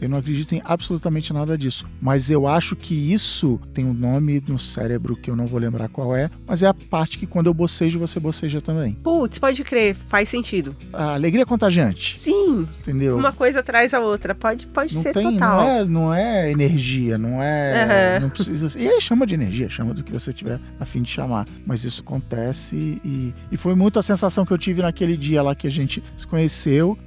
Eu 0.00 0.08
não 0.08 0.18
acredito 0.18 0.52
em 0.54 0.62
absolutamente 0.64 1.32
nada 1.32 1.56
disso. 1.56 1.86
Mas 2.00 2.30
eu 2.30 2.46
acho 2.46 2.74
que 2.76 2.94
isso 3.12 3.60
tem 3.72 3.84
um 3.84 3.94
nome 3.94 4.42
no 4.46 4.58
cérebro 4.58 5.16
que 5.16 5.30
eu 5.30 5.36
não 5.36 5.46
vou 5.46 5.58
lembrar 5.58 5.88
qual 5.88 6.14
é, 6.14 6.30
mas 6.46 6.62
é 6.62 6.66
a 6.66 6.74
parte 6.74 7.18
que 7.18 7.26
quando 7.26 7.46
eu 7.46 7.54
bocejo, 7.54 7.98
você 7.98 8.18
boceja 8.18 8.60
também. 8.60 8.94
Putz, 9.02 9.38
pode 9.38 9.62
crer, 9.64 9.96
faz 10.08 10.28
sentido. 10.28 10.76
A 10.92 11.14
alegria 11.14 11.42
é 11.42 11.46
contagiante. 11.46 12.14
Sim. 12.14 12.66
Entendeu? 12.80 13.16
Uma 13.16 13.32
coisa 13.32 13.62
traz 13.62 13.94
a 13.94 14.00
outra. 14.00 14.34
Pode, 14.34 14.66
pode 14.66 14.94
não 14.94 15.02
ser 15.02 15.12
tem, 15.12 15.32
total. 15.32 15.58
Não 15.58 15.68
é, 15.68 15.84
não 15.84 16.14
é 16.14 16.50
energia, 16.50 17.18
não 17.18 17.42
é. 17.42 18.16
Uhum. 18.16 18.22
Não 18.22 18.30
precisa. 18.30 18.78
E 18.78 18.88
aí 18.88 19.00
chama 19.00 19.26
de 19.26 19.34
energia, 19.34 19.68
chama 19.68 19.94
do 19.94 20.02
que 20.02 20.12
você 20.12 20.32
tiver 20.32 20.60
a 20.78 20.84
fim 20.84 21.02
de 21.02 21.10
chamar. 21.10 21.46
Mas 21.66 21.84
isso 21.84 22.02
acontece 22.02 22.76
e, 22.76 23.34
e 23.50 23.56
foi 23.56 23.74
muito 23.74 23.98
a 23.98 24.02
sensação 24.02 24.44
que 24.44 24.52
eu 24.52 24.58
tive 24.58 24.82
naquele 24.82 25.16
dia 25.16 25.42
lá 25.42 25.54
que 25.54 25.66
a 25.66 25.70
gente 25.70 26.02
se 26.16 26.26
conheceu 26.26 26.98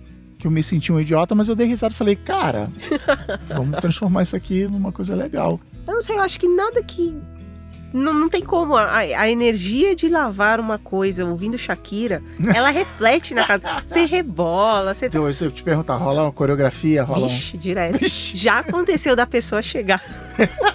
que 0.45 0.47
eu 0.47 0.51
me 0.51 0.61
senti 0.61 0.93
um 0.93 0.99
idiota, 0.99 1.33
mas 1.33 1.49
eu 1.49 1.55
dei 1.55 1.65
risada 1.65 1.91
e 1.91 1.97
falei, 1.97 2.15
cara, 2.15 2.69
vamos 3.47 3.79
transformar 3.79 4.21
isso 4.21 4.35
aqui 4.35 4.67
numa 4.67 4.91
coisa 4.91 5.15
legal. 5.15 5.59
Eu 5.87 5.95
não 5.95 6.01
sei, 6.01 6.15
eu 6.15 6.21
acho 6.21 6.39
que 6.39 6.47
nada 6.47 6.83
que. 6.83 7.17
Não, 7.91 8.13
não 8.13 8.29
tem 8.29 8.43
como. 8.43 8.75
A, 8.75 8.97
a 8.97 9.29
energia 9.29 9.95
de 9.95 10.07
lavar 10.07 10.59
uma 10.59 10.77
coisa 10.77 11.25
ouvindo 11.25 11.57
Shakira, 11.57 12.21
ela 12.53 12.69
reflete 12.69 13.33
na 13.33 13.43
casa. 13.47 13.63
Você 13.87 14.05
rebola, 14.05 14.93
você. 14.93 15.07
Então, 15.07 15.31
se 15.33 15.45
eu 15.45 15.51
te 15.51 15.63
perguntar, 15.63 15.95
rola 15.95 16.23
uma 16.23 16.31
coreografia? 16.31 17.03
Rola 17.03 17.27
Vixe, 17.27 17.55
um... 17.55 17.59
direto. 17.59 17.97
Vixe. 17.97 18.37
Já 18.37 18.59
aconteceu 18.59 19.15
da 19.15 19.25
pessoa 19.25 19.63
chegar. 19.63 20.03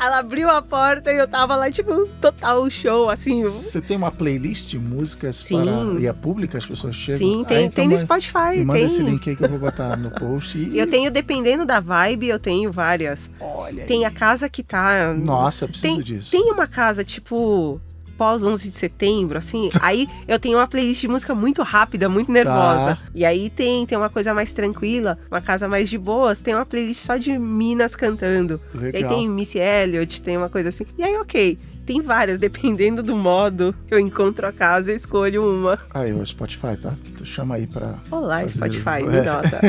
Ela 0.00 0.18
abriu 0.18 0.48
a 0.48 0.62
porta 0.62 1.12
e 1.12 1.18
eu 1.18 1.28
tava 1.28 1.54
lá, 1.54 1.70
tipo, 1.70 2.06
total 2.20 2.70
show, 2.70 3.10
assim. 3.10 3.44
Você 3.44 3.82
tem 3.82 3.96
uma 3.98 4.10
playlist 4.10 4.68
de 4.68 4.78
músicas 4.78 5.36
Sim. 5.36 5.62
para 5.62 5.84
via 5.98 6.14
pública? 6.14 6.56
As 6.56 6.64
pessoas 6.64 6.94
chegam? 6.94 7.18
Sim, 7.18 7.44
tem, 7.44 7.58
ah, 7.58 7.60
então 7.62 7.84
tem 7.84 7.88
no 7.88 7.98
Spotify. 7.98 8.56
Me 8.56 8.64
manda 8.64 8.78
tem. 8.78 8.86
esse 8.86 9.02
link 9.02 9.28
aí 9.28 9.36
que 9.36 9.44
eu 9.44 9.50
vou 9.50 9.58
botar 9.58 9.98
no 9.98 10.10
post. 10.10 10.56
E... 10.56 10.78
Eu 10.78 10.86
tenho, 10.86 11.10
dependendo 11.10 11.66
da 11.66 11.80
vibe, 11.80 12.28
eu 12.28 12.38
tenho 12.38 12.72
várias. 12.72 13.30
Olha 13.38 13.84
Tem 13.84 13.98
aí. 13.98 14.04
a 14.06 14.10
casa 14.10 14.48
que 14.48 14.62
tá... 14.62 15.12
Nossa, 15.12 15.64
eu 15.64 15.68
preciso 15.68 15.94
tem, 15.96 16.02
disso. 16.02 16.30
Tem 16.30 16.50
uma 16.50 16.66
casa, 16.66 17.04
tipo 17.04 17.78
pós 18.20 18.44
11 18.44 18.68
de 18.68 18.76
setembro, 18.76 19.38
assim, 19.38 19.70
aí 19.80 20.06
eu 20.28 20.38
tenho 20.38 20.58
uma 20.58 20.66
playlist 20.66 21.00
de 21.00 21.08
música 21.08 21.34
muito 21.34 21.62
rápida, 21.62 22.06
muito 22.06 22.30
nervosa. 22.30 22.96
Tá. 22.96 22.98
E 23.14 23.24
aí 23.24 23.48
tem, 23.48 23.86
tem 23.86 23.96
uma 23.96 24.10
coisa 24.10 24.34
mais 24.34 24.52
tranquila, 24.52 25.18
uma 25.30 25.40
casa 25.40 25.66
mais 25.66 25.88
de 25.88 25.96
boas, 25.96 26.42
tem 26.42 26.54
uma 26.54 26.66
playlist 26.66 27.00
só 27.02 27.16
de 27.16 27.38
minas 27.38 27.96
cantando. 27.96 28.60
Legal. 28.74 29.00
E 29.00 29.04
aí 29.04 29.08
tem 29.08 29.26
Missy 29.26 29.58
Elliott, 29.58 30.20
tem 30.20 30.36
uma 30.36 30.50
coisa 30.50 30.68
assim. 30.68 30.84
E 30.98 31.02
aí, 31.02 31.16
ok. 31.16 31.58
Tem 31.86 32.02
várias, 32.02 32.36
dependendo 32.38 33.02
do 33.02 33.16
modo 33.16 33.74
que 33.86 33.94
eu 33.94 33.98
encontro 33.98 34.46
a 34.46 34.52
casa, 34.52 34.92
eu 34.92 34.96
escolho 34.96 35.42
uma. 35.42 35.78
Aí, 35.94 36.12
o 36.12 36.24
Spotify, 36.26 36.76
tá? 36.76 36.94
Chama 37.24 37.54
aí 37.54 37.66
pra. 37.66 37.94
Olá. 38.10 38.46
Spotify, 38.46 39.00
me 39.08 39.22
nota. 39.22 39.60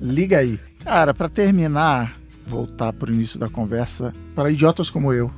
Liga 0.00 0.38
aí. 0.38 0.58
Cara, 0.84 1.14
para 1.14 1.28
terminar, 1.28 2.16
voltar 2.44 2.92
pro 2.92 3.12
início 3.12 3.38
da 3.38 3.48
conversa, 3.48 4.12
para 4.34 4.50
idiotas 4.50 4.90
como 4.90 5.12
eu, 5.12 5.30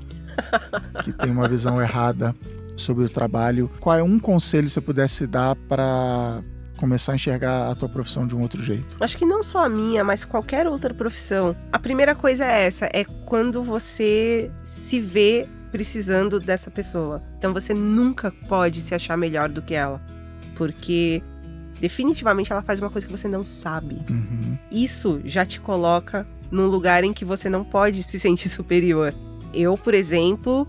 que 1.05 1.12
tem 1.12 1.31
uma 1.31 1.49
visão 1.49 1.81
errada 1.81 2.35
sobre 2.77 3.05
o 3.05 3.09
trabalho. 3.09 3.70
Qual 3.81 3.97
é 3.97 4.03
um 4.03 4.18
conselho 4.18 4.66
que 4.66 4.73
você 4.73 4.81
pudesse 4.81 5.27
dar 5.27 5.55
para 5.55 6.42
começar 6.77 7.12
a 7.12 7.14
enxergar 7.14 7.70
a 7.70 7.75
tua 7.75 7.88
profissão 7.88 8.27
de 8.27 8.35
um 8.35 8.42
outro 8.42 8.62
jeito? 8.62 8.97
Acho 9.01 9.16
que 9.16 9.25
não 9.25 9.42
só 9.42 9.64
a 9.64 9.68
minha, 9.68 10.03
mas 10.03 10.25
qualquer 10.25 10.66
outra 10.66 10.92
profissão. 10.92 11.57
A 11.73 11.79
primeira 11.79 12.14
coisa 12.14 12.44
é 12.44 12.66
essa, 12.66 12.88
é 12.92 13.05
quando 13.25 13.62
você 13.62 14.51
se 14.62 15.01
vê 15.01 15.49
precisando 15.70 16.38
dessa 16.38 16.70
pessoa. 16.70 17.23
Então 17.38 17.53
você 17.53 17.75
nunca 17.75 18.31
pode 18.49 18.81
se 18.81 18.94
achar 18.94 19.16
melhor 19.16 19.49
do 19.49 19.61
que 19.61 19.75
ela, 19.75 20.01
porque 20.55 21.23
definitivamente 21.81 22.53
ela 22.53 22.62
faz 22.62 22.81
uma 22.81 22.90
coisa 22.90 23.07
que 23.07 23.12
você 23.12 23.27
não 23.27 23.44
sabe. 23.44 24.01
Uhum. 24.09 24.57
Isso 24.70 25.20
já 25.25 25.44
te 25.44 25.61
coloca 25.61 26.27
num 26.51 26.66
lugar 26.66 27.03
em 27.03 27.12
que 27.12 27.25
você 27.25 27.49
não 27.49 27.64
pode 27.64 28.03
se 28.03 28.18
sentir 28.18 28.49
superior. 28.51 29.12
Eu, 29.55 29.75
por 29.77 29.95
exemplo, 29.95 30.67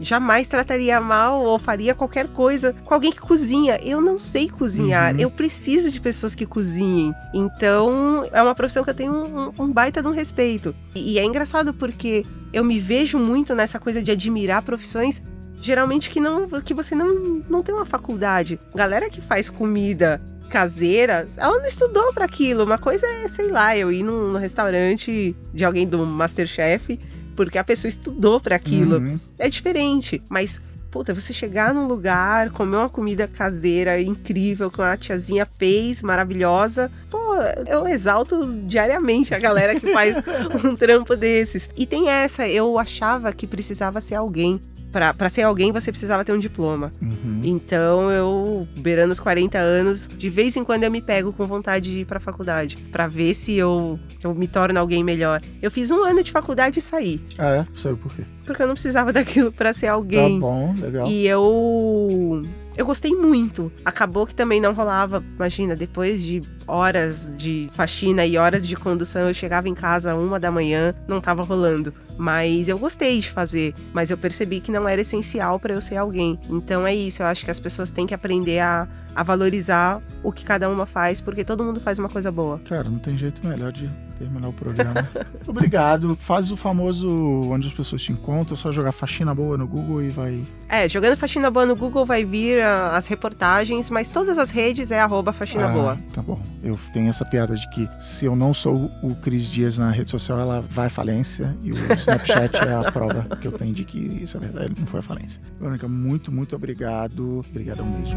jamais 0.00 0.46
trataria 0.48 1.00
mal 1.00 1.42
ou 1.42 1.58
faria 1.58 1.94
qualquer 1.94 2.28
coisa 2.28 2.74
com 2.84 2.94
alguém 2.94 3.12
que 3.12 3.20
cozinha. 3.20 3.78
Eu 3.82 4.00
não 4.00 4.18
sei 4.18 4.48
cozinhar. 4.48 5.14
Uhum. 5.14 5.20
Eu 5.20 5.30
preciso 5.30 5.90
de 5.90 6.00
pessoas 6.00 6.34
que 6.34 6.46
cozinhem. 6.46 7.14
Então, 7.34 8.24
é 8.32 8.42
uma 8.42 8.54
profissão 8.54 8.84
que 8.84 8.90
eu 8.90 8.94
tenho 8.94 9.12
um, 9.12 9.52
um 9.58 9.72
baita 9.72 10.02
de 10.02 10.08
um 10.08 10.12
respeito. 10.12 10.74
E, 10.94 11.14
e 11.14 11.18
é 11.18 11.24
engraçado 11.24 11.72
porque 11.72 12.24
eu 12.52 12.64
me 12.64 12.78
vejo 12.78 13.18
muito 13.18 13.54
nessa 13.54 13.78
coisa 13.78 14.02
de 14.02 14.10
admirar 14.10 14.62
profissões 14.62 15.20
geralmente 15.60 16.10
que 16.10 16.20
não 16.20 16.46
que 16.48 16.74
você 16.74 16.94
não, 16.94 17.42
não 17.48 17.62
tem 17.62 17.74
uma 17.74 17.86
faculdade. 17.86 18.58
Galera 18.74 19.10
que 19.10 19.20
faz 19.20 19.50
comida 19.50 20.20
caseira, 20.48 21.28
ela 21.36 21.58
não 21.58 21.66
estudou 21.66 22.12
para 22.12 22.24
aquilo. 22.24 22.64
Uma 22.64 22.78
coisa 22.78 23.06
é, 23.06 23.26
sei 23.28 23.50
lá, 23.50 23.76
eu 23.76 23.90
ir 23.90 24.02
num, 24.02 24.32
num 24.32 24.38
restaurante 24.38 25.34
de 25.52 25.64
alguém 25.64 25.86
do 25.86 25.98
Masterchef 26.06 26.98
porque 27.36 27.58
a 27.58 27.64
pessoa 27.64 27.88
estudou 27.88 28.40
para 28.40 28.56
aquilo. 28.56 28.96
Uhum. 28.96 29.20
É 29.38 29.48
diferente, 29.48 30.22
mas 30.28 30.60
puta, 30.90 31.12
você 31.12 31.32
chegar 31.32 31.74
num 31.74 31.86
lugar, 31.86 32.50
comer 32.50 32.76
uma 32.78 32.88
comida 32.88 33.28
caseira 33.28 34.00
incrível 34.00 34.70
que 34.70 34.80
uma 34.80 34.96
tiazinha 34.96 35.46
fez, 35.58 36.02
maravilhosa, 36.02 36.90
pô, 37.10 37.18
eu 37.66 37.86
exalto 37.86 38.50
diariamente 38.64 39.34
a 39.34 39.38
galera 39.38 39.78
que 39.78 39.92
faz 39.92 40.16
um 40.64 40.74
trampo 40.74 41.14
desses. 41.14 41.68
E 41.76 41.84
tem 41.84 42.08
essa, 42.08 42.48
eu 42.48 42.78
achava 42.78 43.30
que 43.32 43.46
precisava 43.46 44.00
ser 44.00 44.14
alguém 44.14 44.58
para 44.92 45.28
ser 45.28 45.42
alguém 45.42 45.72
você 45.72 45.90
precisava 45.90 46.24
ter 46.24 46.32
um 46.32 46.38
diploma. 46.38 46.92
Uhum. 47.00 47.40
Então 47.44 48.10
eu, 48.10 48.66
beirando 48.78 49.12
os 49.12 49.20
40 49.20 49.58
anos, 49.58 50.08
de 50.08 50.30
vez 50.30 50.56
em 50.56 50.64
quando 50.64 50.84
eu 50.84 50.90
me 50.90 51.02
pego 51.02 51.32
com 51.32 51.44
vontade 51.44 51.92
de 51.92 52.00
ir 52.00 52.04
pra 52.04 52.18
faculdade, 52.18 52.76
para 52.90 53.06
ver 53.06 53.34
se 53.34 53.54
eu, 53.54 53.98
eu 54.22 54.34
me 54.34 54.48
torno 54.48 54.78
alguém 54.78 55.04
melhor. 55.04 55.40
Eu 55.60 55.70
fiz 55.70 55.90
um 55.90 56.02
ano 56.02 56.22
de 56.22 56.32
faculdade 56.32 56.78
e 56.78 56.82
saí. 56.82 57.20
Ah, 57.38 57.50
é? 57.50 57.66
Sabe 57.76 57.96
por 57.96 58.14
quê? 58.14 58.22
Porque 58.44 58.62
eu 58.62 58.66
não 58.66 58.74
precisava 58.74 59.12
daquilo 59.12 59.52
para 59.52 59.72
ser 59.72 59.88
alguém. 59.88 60.40
Tá 60.40 60.46
bom, 60.46 60.74
legal. 60.78 61.06
E 61.06 61.26
eu 61.26 62.42
eu 62.76 62.84
gostei 62.84 63.12
muito. 63.12 63.72
Acabou 63.84 64.26
que 64.26 64.34
também 64.34 64.60
não 64.60 64.74
rolava, 64.74 65.24
imagina, 65.34 65.74
depois 65.74 66.22
de 66.22 66.42
horas 66.66 67.32
de 67.34 67.68
faxina 67.72 68.26
e 68.26 68.36
horas 68.36 68.68
de 68.68 68.76
condução, 68.76 69.28
eu 69.28 69.34
chegava 69.34 69.66
em 69.66 69.74
casa 69.74 70.14
uma 70.14 70.38
da 70.38 70.50
manhã, 70.50 70.94
não 71.08 71.20
tava 71.20 71.42
rolando. 71.42 71.92
Mas 72.16 72.68
eu 72.68 72.78
gostei 72.78 73.20
de 73.20 73.30
fazer, 73.30 73.74
mas 73.92 74.10
eu 74.10 74.18
percebi 74.18 74.60
que 74.60 74.72
não 74.72 74.88
era 74.88 75.00
essencial 75.00 75.58
para 75.58 75.74
eu 75.74 75.80
ser 75.80 75.96
alguém. 75.96 76.38
Então 76.48 76.86
é 76.86 76.94
isso, 76.94 77.22
eu 77.22 77.26
acho 77.26 77.44
que 77.44 77.50
as 77.50 77.60
pessoas 77.60 77.90
têm 77.90 78.06
que 78.06 78.14
aprender 78.14 78.60
a, 78.60 78.88
a 79.14 79.22
valorizar 79.22 80.00
o 80.22 80.32
que 80.32 80.44
cada 80.44 80.68
uma 80.68 80.86
faz, 80.86 81.20
porque 81.20 81.44
todo 81.44 81.64
mundo 81.64 81.80
faz 81.80 81.98
uma 81.98 82.08
coisa 82.08 82.30
boa. 82.30 82.58
Cara, 82.68 82.88
não 82.88 82.98
tem 82.98 83.16
jeito 83.16 83.46
melhor 83.46 83.72
de 83.72 83.90
terminar 84.18 84.48
o 84.48 84.52
programa. 84.52 85.08
Obrigado. 85.46 86.16
Faz 86.16 86.50
o 86.50 86.56
famoso 86.56 87.08
onde 87.50 87.68
as 87.68 87.74
pessoas 87.74 88.02
te 88.02 88.12
encontram, 88.12 88.54
é 88.54 88.56
só 88.56 88.72
jogar 88.72 88.92
faxina 88.92 89.34
boa 89.34 89.56
no 89.56 89.66
Google 89.66 90.02
e 90.02 90.08
vai. 90.08 90.42
É, 90.68 90.88
jogando 90.88 91.16
faxina 91.16 91.50
boa 91.50 91.64
no 91.64 91.76
Google 91.76 92.04
vai 92.04 92.24
vir 92.24 92.58
uh, 92.58 92.94
as 92.94 93.06
reportagens, 93.06 93.90
mas 93.90 94.10
todas 94.10 94.38
as 94.38 94.50
redes 94.50 94.90
é 94.90 95.00
arroba 95.00 95.32
faxina 95.32 95.66
ah, 95.66 95.72
boa. 95.72 95.98
Tá 96.12 96.22
bom. 96.22 96.40
Eu 96.62 96.78
tenho 96.92 97.08
essa 97.08 97.24
piada 97.24 97.54
de 97.54 97.68
que 97.70 97.88
se 98.00 98.24
eu 98.24 98.34
não 98.34 98.52
sou 98.52 98.90
o 99.02 99.14
Cris 99.16 99.46
Dias 99.46 99.78
na 99.78 99.90
rede 99.90 100.10
social, 100.10 100.38
ela 100.40 100.64
vai 100.70 100.86
à 100.86 100.90
falência. 100.90 101.56
E 101.62 101.72
o 101.72 101.76
Snapchat 102.06 102.56
é 102.58 102.72
a 102.72 102.92
prova 102.92 103.36
que 103.36 103.48
eu 103.48 103.52
tenho 103.52 103.74
de 103.74 103.84
que 103.84 103.98
isso 103.98 104.36
é 104.36 104.40
verdade, 104.40 104.72
não 104.78 104.86
foi 104.86 105.00
à 105.00 105.02
falência. 105.02 105.42
Verônica, 105.58 105.88
muito, 105.88 106.30
muito 106.30 106.54
obrigado. 106.54 107.40
Obrigadão 107.50 107.84
mesmo. 107.84 108.16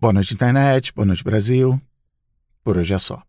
Boa 0.00 0.12
noite, 0.12 0.34
internet. 0.34 0.92
Boa 0.92 1.06
noite, 1.06 1.22
Brasil. 1.22 1.80
Por 2.64 2.76
hoje 2.76 2.92
é 2.92 2.98
só. 2.98 3.22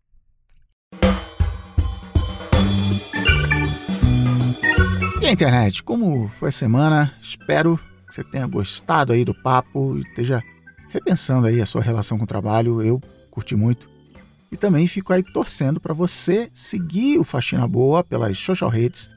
E 5.22 5.26
a 5.26 5.30
internet, 5.30 5.84
como 5.84 6.26
foi 6.26 6.48
a 6.48 6.52
semana? 6.52 7.14
Espero 7.20 7.78
que 8.08 8.14
você 8.14 8.24
tenha 8.24 8.46
gostado 8.48 9.12
aí 9.12 9.24
do 9.24 9.34
papo 9.34 9.96
e 9.96 10.00
esteja 10.00 10.42
repensando 10.88 11.46
aí 11.46 11.60
a 11.60 11.66
sua 11.66 11.80
relação 11.80 12.18
com 12.18 12.24
o 12.24 12.26
trabalho. 12.26 12.82
Eu 12.82 13.00
curti 13.30 13.56
muito. 13.56 13.88
E 14.52 14.56
também 14.56 14.86
fico 14.86 15.12
aí 15.12 15.22
torcendo 15.22 15.80
para 15.80 15.94
você 15.94 16.50
seguir 16.52 17.18
o 17.18 17.24
Faxina 17.24 17.68
Boa 17.68 18.02
pelas 18.02 18.36
social 18.36 18.68
redes. 18.68 19.08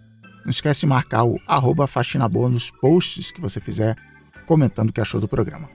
Não 0.44 0.52
esquece 0.52 0.82
de 0.82 0.86
marcar 0.86 1.24
o 1.24 1.40
arroba 1.48 1.88
Faxina 1.88 2.30
Boa 2.30 2.50
nos 2.50 2.70
posts 2.70 3.32
que 3.32 3.42
você 3.42 3.60
fizer 3.60 3.96
comentando 4.46 4.90
o 4.90 4.94
que 4.94 5.02
achou 5.02 5.20
do 5.20 5.28
programa. 5.28 5.70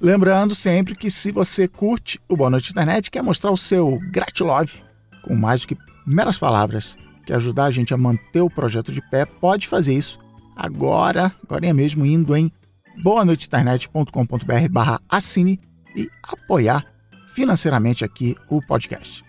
Lembrando 0.00 0.54
sempre 0.54 0.94
que 0.94 1.08
se 1.10 1.30
você 1.30 1.68
curte 1.68 2.20
o 2.28 2.36
Boa 2.36 2.50
Noite 2.50 2.70
Internet, 2.70 3.10
quer 3.10 3.22
mostrar 3.22 3.50
o 3.50 3.56
seu 3.56 3.98
gratilove 4.10 4.82
com 5.22 5.34
mais 5.34 5.60
do 5.60 5.68
que 5.68 5.78
meras 6.04 6.36
palavras, 6.36 6.96
quer 7.24 7.36
ajudar 7.36 7.66
a 7.66 7.70
gente 7.70 7.94
a 7.94 7.96
manter 7.96 8.40
o 8.40 8.50
projeto 8.50 8.90
de 8.90 9.00
pé, 9.00 9.24
pode 9.24 9.68
fazer 9.68 9.94
isso 9.94 10.18
agora, 10.56 11.32
agora 11.42 11.66
é 11.66 11.72
mesmo 11.72 12.04
indo 12.04 12.36
em 12.36 12.50
boanoiteinternet.com.br 13.02 14.68
barra 14.70 15.00
assine 15.08 15.60
e 15.96 16.10
apoiar 16.22 16.84
financeiramente 17.34 18.04
aqui 18.04 18.36
o 18.48 18.60
podcast. 18.60 19.24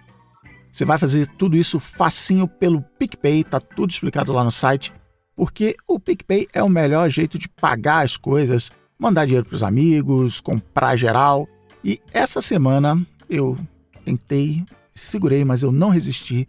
Você 0.72 0.86
vai 0.86 0.98
fazer 0.98 1.28
tudo 1.38 1.56
isso 1.56 1.80
facinho 1.80 2.48
pelo 2.48 2.82
PicPay, 2.98 3.44
tá 3.44 3.60
tudo 3.60 3.92
explicado 3.92 4.34
lá 4.34 4.44
no 4.44 4.52
site, 4.52 4.94
porque 5.36 5.76
o 5.88 6.00
PicPay 6.00 6.48
é 6.54 6.63
o 6.63 6.70
melhor 6.70 7.10
jeito 7.10 7.38
de 7.38 7.48
pagar 7.48 8.04
as 8.04 8.18
coisas 8.18 8.72
mandar 9.04 9.26
dinheiro 9.26 9.46
para 9.46 9.56
os 9.56 9.63
amigos, 9.63 10.39
comprar 10.39 10.96
geral. 10.96 11.48
E 11.84 12.00
essa 12.13 12.39
semana 12.39 13.06
eu 13.30 13.58
tentei, 14.06 14.63
segurei, 14.94 15.44
mas 15.44 15.62
eu 15.62 15.72
não 15.72 15.89
resisti 15.89 16.48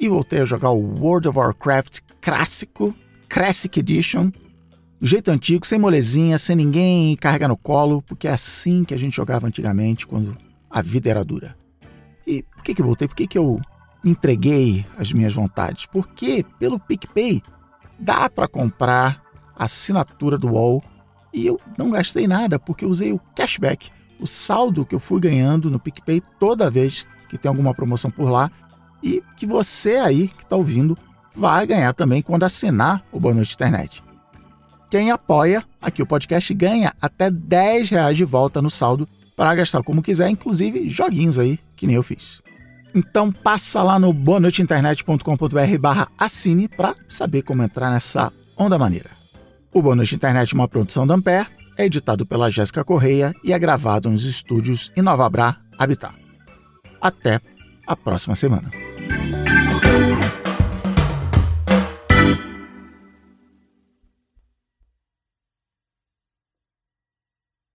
e 0.00 0.08
voltei 0.08 0.40
a 0.40 0.44
jogar 0.46 0.70
o 0.70 0.98
World 0.98 1.28
of 1.28 1.38
Warcraft 1.38 2.00
clássico, 2.20 2.94
Classic 3.28 3.78
Edition, 3.78 4.30
do 4.98 5.06
jeito 5.06 5.30
antigo, 5.30 5.66
sem 5.66 5.78
molezinha, 5.78 6.38
sem 6.38 6.56
ninguém 6.56 7.14
carregar 7.16 7.48
no 7.48 7.56
colo, 7.56 8.00
porque 8.02 8.26
é 8.26 8.32
assim 8.32 8.84
que 8.84 8.94
a 8.94 8.96
gente 8.96 9.14
jogava 9.14 9.46
antigamente, 9.46 10.06
quando 10.06 10.36
a 10.72 10.80
vida 10.80 11.10
era 11.10 11.24
dura. 11.24 11.54
E 12.26 12.42
por 12.42 12.64
que, 12.64 12.74
que 12.74 12.80
eu 12.80 12.86
voltei? 12.86 13.06
Por 13.06 13.14
que, 13.14 13.26
que 13.26 13.38
eu 13.38 13.60
entreguei 14.02 14.86
às 14.96 15.12
minhas 15.12 15.34
vontades? 15.34 15.86
Porque 15.86 16.44
pelo 16.58 16.80
PicPay 16.80 17.42
dá 17.98 18.30
para 18.30 18.48
comprar 18.48 19.22
a 19.54 19.64
assinatura 19.64 20.38
do 20.38 20.48
UOL 20.48 20.82
e 21.32 21.46
eu 21.46 21.60
não 21.76 21.90
gastei 21.90 22.26
nada 22.26 22.58
porque 22.58 22.84
eu 22.84 22.88
usei 22.88 23.12
o 23.12 23.20
cashback, 23.34 23.90
o 24.18 24.26
saldo 24.26 24.84
que 24.84 24.94
eu 24.94 25.00
fui 25.00 25.20
ganhando 25.20 25.70
no 25.70 25.78
PicPay 25.78 26.22
toda 26.38 26.70
vez 26.70 27.06
que 27.28 27.38
tem 27.38 27.48
alguma 27.48 27.74
promoção 27.74 28.10
por 28.10 28.30
lá 28.30 28.50
e 29.02 29.22
que 29.36 29.46
você 29.46 29.96
aí 29.96 30.28
que 30.28 30.42
está 30.42 30.56
ouvindo 30.56 30.96
vai 31.34 31.66
ganhar 31.66 31.92
também 31.92 32.22
quando 32.22 32.44
assinar 32.44 33.04
o 33.10 33.18
Boa 33.18 33.34
Noite 33.34 33.54
Internet. 33.54 34.02
Quem 34.90 35.10
apoia 35.10 35.64
aqui 35.80 36.02
o 36.02 36.06
podcast 36.06 36.52
ganha 36.52 36.92
até 37.00 37.30
10 37.30 37.90
reais 37.90 38.16
de 38.16 38.24
volta 38.24 38.60
no 38.60 38.68
saldo 38.68 39.08
para 39.36 39.54
gastar 39.54 39.82
como 39.82 40.02
quiser, 40.02 40.28
inclusive 40.28 40.88
joguinhos 40.88 41.38
aí, 41.38 41.58
que 41.76 41.86
nem 41.86 41.96
eu 41.96 42.02
fiz. 42.02 42.40
Então 42.94 43.32
passa 43.32 43.82
lá 43.82 43.98
no 43.98 44.12
boanoiteinternet.com.br 44.12 45.78
barra 45.80 46.08
assine 46.18 46.68
para 46.68 46.94
saber 47.08 47.42
como 47.42 47.62
entrar 47.62 47.90
nessa 47.90 48.32
onda 48.56 48.78
maneira. 48.78 49.10
O 49.72 49.80
Boa 49.80 49.96
Noite 49.96 50.14
Internet 50.14 50.52
é 50.52 50.54
uma 50.54 50.68
produção 50.68 51.06
da 51.06 51.14
Ampere, 51.14 51.48
é 51.78 51.86
editado 51.86 52.26
pela 52.26 52.50
Jéssica 52.50 52.84
Correia 52.84 53.34
e 53.42 53.52
é 53.52 53.58
gravado 53.58 54.10
nos 54.10 54.24
estúdios 54.24 54.92
em 54.94 55.00
Nova 55.00 55.28
Bra, 55.30 55.56
Habitat. 55.78 56.14
Até 57.00 57.40
a 57.86 57.96
próxima 57.96 58.36
semana. 58.36 58.91